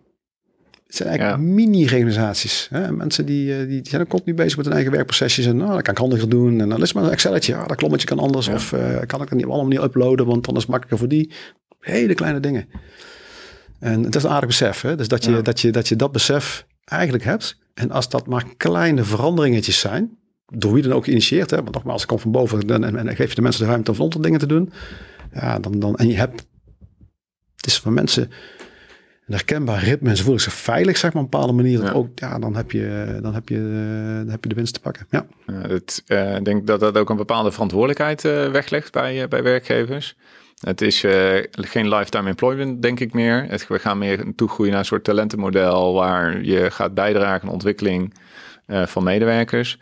[0.88, 2.70] Het zijn eigenlijk mini-realisaties.
[2.92, 5.46] Mensen die, eh, die, die zijn ook continu bezig met hun eigen werkprocesjes.
[5.46, 6.62] En nou, dat kan ik handiger doen.
[6.62, 7.56] En dan is maar een Excelletje.
[7.56, 8.46] Ah, dat klommetje kan anders.
[8.46, 8.54] Ja.
[8.54, 10.70] Of eh, kan ik dat niet op een andere manier uploaden, want dan is het
[10.70, 11.32] makkelijker voor die.
[11.80, 12.70] Hele kleine dingen.
[13.80, 14.82] En het is een aardig besef.
[14.82, 14.96] Hè?
[14.96, 15.42] Dus dat je, Ja.
[15.42, 17.58] dat, je, dat je dat besef eigenlijk hebt.
[17.74, 21.58] En als dat maar kleine veranderingetjes zijn, door wie dan ook geïnitieerd, hè?
[21.58, 23.92] want nogmaals, het komt van boven en, en, en geef je de mensen de ruimte
[23.92, 24.72] om vlonder dingen te doen.
[25.34, 26.48] Ja, dan, dan, en je hebt
[27.66, 31.40] is voor mensen een herkenbaar ritme en ze voelen zich veilig, zeg maar, op een
[31.40, 31.84] bepaalde manier.
[31.84, 31.92] Ja.
[31.92, 34.80] Ook, ja, dan heb je, dan heb je, eh, dan heb je de winst te
[34.80, 35.06] pakken.
[35.10, 35.26] Ja.
[35.52, 40.16] Het, eh, ik denk dat dat ook een bepaalde verantwoordelijkheid eh, weglegt bij, bij werkgevers.
[40.60, 43.46] Het is eh, geen lifetime employment, denk ik meer.
[43.48, 47.54] Het, we gaan meer toegroeien naar een soort talentenmodel waar je gaat bijdragen aan de
[47.54, 48.14] ontwikkeling
[48.66, 49.80] eh, van medewerkers.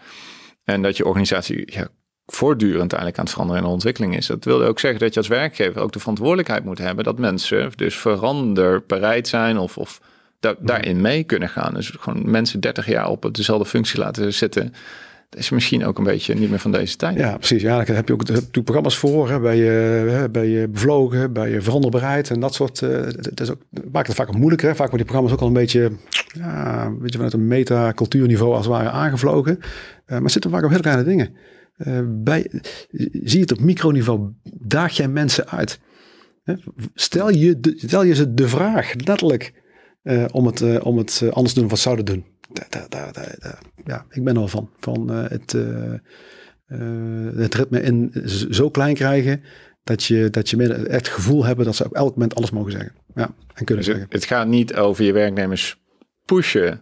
[0.63, 1.87] En dat je organisatie ja,
[2.25, 4.27] voortdurend eigenlijk aan het veranderen en ontwikkeling is.
[4.27, 7.71] Dat wil ook zeggen dat je als werkgever ook de verantwoordelijkheid moet hebben dat mensen
[7.75, 10.01] dus veranderbereid zijn of, of
[10.39, 11.73] da- daarin mee kunnen gaan.
[11.73, 14.73] Dus gewoon mensen 30 jaar op dezelfde functie laten zitten.
[15.29, 17.17] Dat is misschien ook een beetje niet meer van deze tijd.
[17.17, 17.61] Ja, precies.
[17.61, 19.29] Ja, daar heb je ook natuurlijk programma's voor.
[19.29, 22.81] Hè, bij, je, bij bevlogen, bij veranderbaarheid en dat soort.
[22.81, 23.61] eh, dat is ook,
[23.91, 24.69] maakt het vaak moeilijker.
[24.69, 25.91] Vaak worden die programma's ook al een beetje,
[26.33, 29.57] ja, een beetje vanuit een meta-cultuurniveau als het ware aangevlogen.
[29.59, 29.65] Eh,
[30.05, 31.35] maar het zitten vaak op heel kleine dingen.
[31.77, 32.47] Eh, bij,
[33.11, 35.79] zie je het op microniveau, daag jij mensen uit.
[36.43, 36.53] Hè?
[36.93, 39.53] Stel, je de, stel je ze de vraag, letterlijk,
[40.31, 42.25] om het, om het anders doen wat zouden doen.
[42.57, 44.69] Daar, daar, daar, daar- daar- ja, ik ben wel van.
[44.79, 45.93] Van eh, het, eh,
[46.67, 48.11] eh, het ritme in
[48.49, 49.43] zo klein krijgen
[49.83, 52.71] dat je, dat je echt het gevoel hebben dat ze op elk moment alles mogen
[52.71, 52.93] zeggen.
[53.15, 54.05] Ja, en kunnen Dus zeggen.
[54.09, 55.81] het gaat niet over je werknemers
[56.25, 56.81] pushen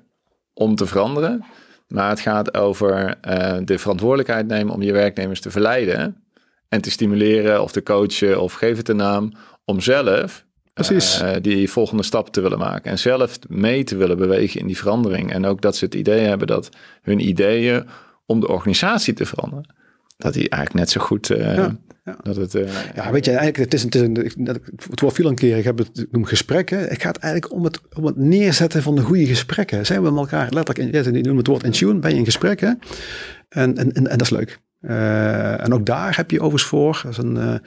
[0.53, 1.45] om te veranderen.
[1.87, 3.17] Maar het gaat over
[3.65, 6.23] de verantwoordelijkheid nemen om je werknemers te verleiden.
[6.69, 9.33] En te stimuleren of te coachen of geef het een naam.
[9.65, 10.45] Om zelf
[10.83, 11.21] Precies.
[11.21, 12.91] eh, die volgende stap te willen maken.
[12.91, 15.31] En zelf mee te willen bewegen in die verandering.
[15.31, 16.69] En ook dat ze het idee hebben dat
[17.01, 17.85] hun ideeën
[18.25, 19.75] om de organisatie te veranderen.
[20.17, 21.29] Dat die eigenlijk net zo goed...
[21.29, 22.17] eh, Ja, ja.
[22.23, 24.47] Dat het, eh, Ja, weet je, eigenlijk, het is het, is een,
[24.89, 26.79] het woord viel een keer, ik heb het ik noem gesprekken.
[26.79, 29.85] Het gaat eigenlijk om het, om het neerzetten van de goede gesprekken.
[29.85, 32.25] Zijn we met elkaar letterlijk, in, je noemt het woord in tune, ben je in
[32.25, 32.71] gesprek hè?
[33.49, 34.59] En, en, en, en dat is leuk.
[35.61, 37.61] En ook daar heb je overigens voor, dat is een,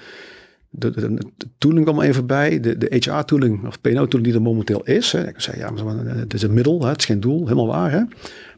[0.71, 4.85] de, de, de tooling kwam even bij, de, de HR-tooling of PNO-tooling die er momenteel
[4.85, 5.13] is.
[5.13, 5.29] Hè.
[5.29, 7.91] Ik zeggen, ja, maar het is een middel, het is geen doel, helemaal waar.
[7.91, 8.03] Hè.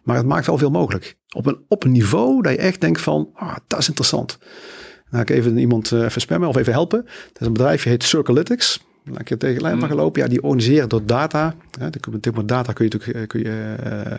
[0.02, 1.16] Maar het maakt wel veel mogelijk.
[1.34, 4.38] Op een, op een niveau dat je echt denkt van, ah, dat is interessant.
[5.10, 7.02] Ga ik even iemand eh, even spammen of even helpen.
[7.04, 8.88] Dat is een bedrijfje heet Circalytics.
[9.04, 9.94] Laat ik je tegen lijn van Mm.
[9.94, 10.22] gelopen.
[10.22, 11.54] Ja, die organiseren door data.
[11.78, 14.12] Hè, de- met met data kun je natuurlijk eh, kun je, eh,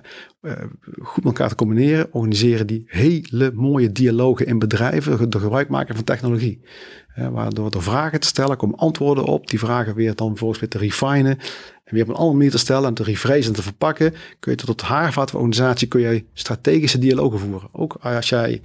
[0.52, 0.66] eh,
[1.02, 2.08] goed met elkaar te combineren.
[2.12, 6.62] Organiseren die hele mooie dialogen in bedrijven door gebruik maken van technologie.
[7.16, 9.50] Eh, waardoor door vragen te stellen komen antwoorden op.
[9.50, 11.38] Die vragen weer dan vervolgens weer te refinen.
[11.84, 14.14] En weer op een andere manier te stellen en te rephrasen en te verpakken.
[14.40, 17.70] Kun je tot het haarvat van de organisatie kun je strategische dialogen voeren.
[17.72, 18.62] Ook als jij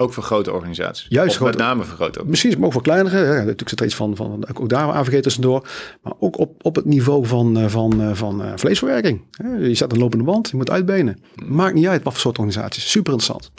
[0.00, 1.06] ook voor grote organisaties.
[1.08, 2.42] Juist grote- met name voor grote organisaties.
[2.42, 3.18] Misschien ook voor kleinere.
[3.18, 5.68] Ja, natuurlijk zit er iets van, van ook daar AVG tussendoor.
[6.02, 9.20] Maar ook op, op het niveau van, eh, van, eh, van eh, vleesverwerking.
[9.60, 11.22] Je zet een lopende band, je moet uitbenen.
[11.44, 12.90] Maakt niet uit wat voor soort organisaties.
[12.90, 13.50] Super interessant.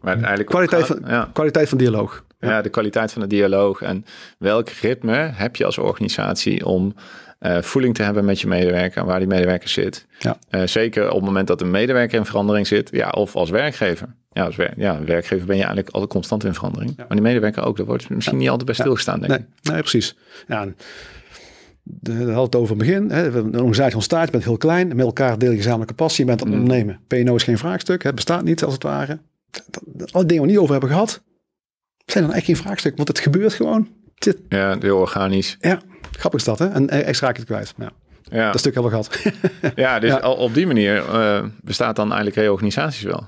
[0.00, 1.30] Maar uiteindelijk Kwaliteit gaat- van, ja.
[1.32, 2.24] kwaliteit van dialoog.
[2.40, 4.04] Ja, de kwaliteit van de dialoog en
[4.38, 6.94] welk ritme heb je als organisatie om
[7.44, 10.06] eh, voeling te hebben met je medewerker en waar die medewerker zit.
[10.18, 10.36] Ja.
[10.50, 14.14] Eh, zeker op het moment dat een medewerker in verandering zit, ja, of als werkgever.
[14.32, 16.96] Ja, als wer- ja, werkgever ben je eigenlijk altijd constant in verandering.
[16.96, 19.70] Maar die medewerker ook, daar wordt misschien niet altijd bij stilgestaan, denk Nee, ik.
[19.72, 20.16] nee, precies.
[20.48, 20.66] Ja,
[22.00, 23.10] we hadden het over het begin.
[23.10, 23.26] Hè.
[23.26, 24.88] Een organisatie ontstaat, je bent heel klein.
[24.88, 26.24] Met elkaar deel je gezamenlijke passie.
[26.24, 26.62] Je bent aan het Mm.
[26.62, 27.00] ondernemen.
[27.06, 28.02] PNO is geen vraagstuk.
[28.02, 29.18] Het bestaat niet, als het ware.
[30.10, 31.22] Alle dingen waar we niet over hebben gehad,
[32.06, 32.96] zijn dan echt geen vraagstuk.
[32.96, 33.88] Want het gebeurt gewoon.
[34.18, 35.56] Zit- Ja, heel organisch.
[35.60, 35.80] Ja,
[36.12, 36.66] grappig is dat, hè?
[36.68, 37.74] En extra raak je het kwijt.
[37.76, 37.90] Ja,
[38.38, 39.32] Ja, dat stuk hebben we gehad.
[39.76, 40.16] ja dus Ja.
[40.16, 43.24] al op die manier eh, bestaat dan eigenlijk reorganisaties wel.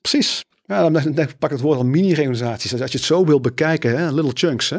[0.00, 0.44] Precies.
[0.66, 2.70] Ja, dan, dan pak ik het woord al mini-reorganisaties.
[2.70, 4.12] Dus als je het zo wil bekijken, hè?
[4.12, 4.70] little chunks.
[4.70, 4.78] Hè?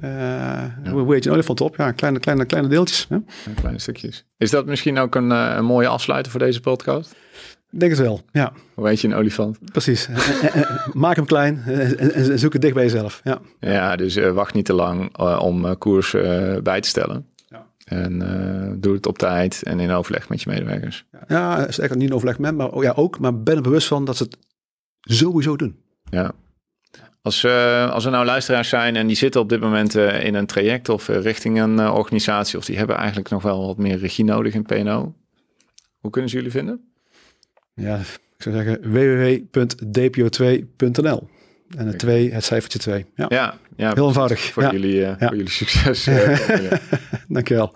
[0.00, 1.76] Eh, Hoe weet je een olifant op?
[1.76, 3.06] Ja, kleine, kleine, kleine deeltjes.
[3.08, 3.16] Hè?
[3.54, 4.24] Kleine stukjes.
[4.38, 7.14] Is dat misschien ook een, eh, een mooie afsluiter voor deze podcast?
[7.72, 8.20] Ik denk het wel.
[8.32, 9.58] Ja, Hoe weet je een olifant?
[9.72, 10.06] precies.
[10.06, 10.16] En-
[10.52, 13.20] en- en- Maak hem klein en, zoek het dicht bij jezelf.
[13.24, 16.88] Ja, Ja, dus eh, wacht niet te lang eh, om eh, koers eh, bij te
[16.88, 17.26] stellen.
[17.48, 17.66] Ja.
[17.84, 21.04] En eh, doe het op tijd en in overleg met je medewerkers.
[21.28, 23.18] ja is eigenlijk niet een overleg met, maar oh ja, ook.
[23.18, 24.38] Maar ben er bewust van dat ze het
[25.00, 25.76] sowieso doen.
[26.10, 26.32] Ja.
[27.22, 30.34] Als, eh, als er nou luisteraars zijn en die zitten op dit moment eh, in
[30.34, 33.76] een traject of eh, richting een eh, organisatie, of die hebben eigenlijk nog wel wat
[33.78, 35.14] meer regie nodig in PNO,
[35.98, 36.89] hoe kunnen ze jullie vinden?
[37.80, 41.28] Ja, ik zou zeggen www.dpo2.nl.
[41.78, 43.06] En het 2, het cijfertje 2.
[43.14, 44.40] Ja, Ja, ja heel eenvoudig.
[44.40, 45.26] voor, Ja, jullie, eh, Ja.
[45.26, 46.06] voor jullie succes.
[46.06, 46.48] eh,
[47.28, 47.72] dankjewel.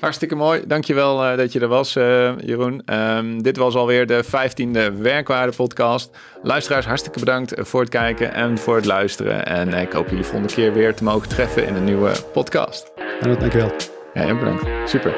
[0.00, 0.62] Hartstikke mooi.
[0.66, 2.82] Dankjewel uh, dat je er was, uh, Jeroen.
[2.94, 6.16] Um, dit was alweer de vijftiende Werkwaarde podcast.
[6.42, 9.46] Luisteraars, hartstikke bedankt voor het kijken en voor het luisteren.
[9.46, 12.90] En ik hoop jullie volgende keer weer te mogen treffen in een nieuwe podcast.
[13.20, 13.72] Dankjewel.
[14.14, 14.90] Ja, en bedankt.
[14.90, 15.14] Super.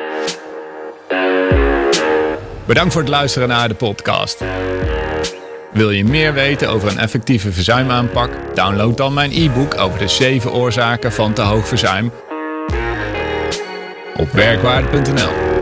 [2.69, 4.45] Bedankt voor het luisteren naar de podcast.
[5.73, 8.31] Wil je meer weten over een effectieve verzuimaanpak?
[8.55, 12.12] Download dan mijn e-book over de 7 oorzaken van te hoog verzuim
[14.16, 15.57] op werkwaarde.nl.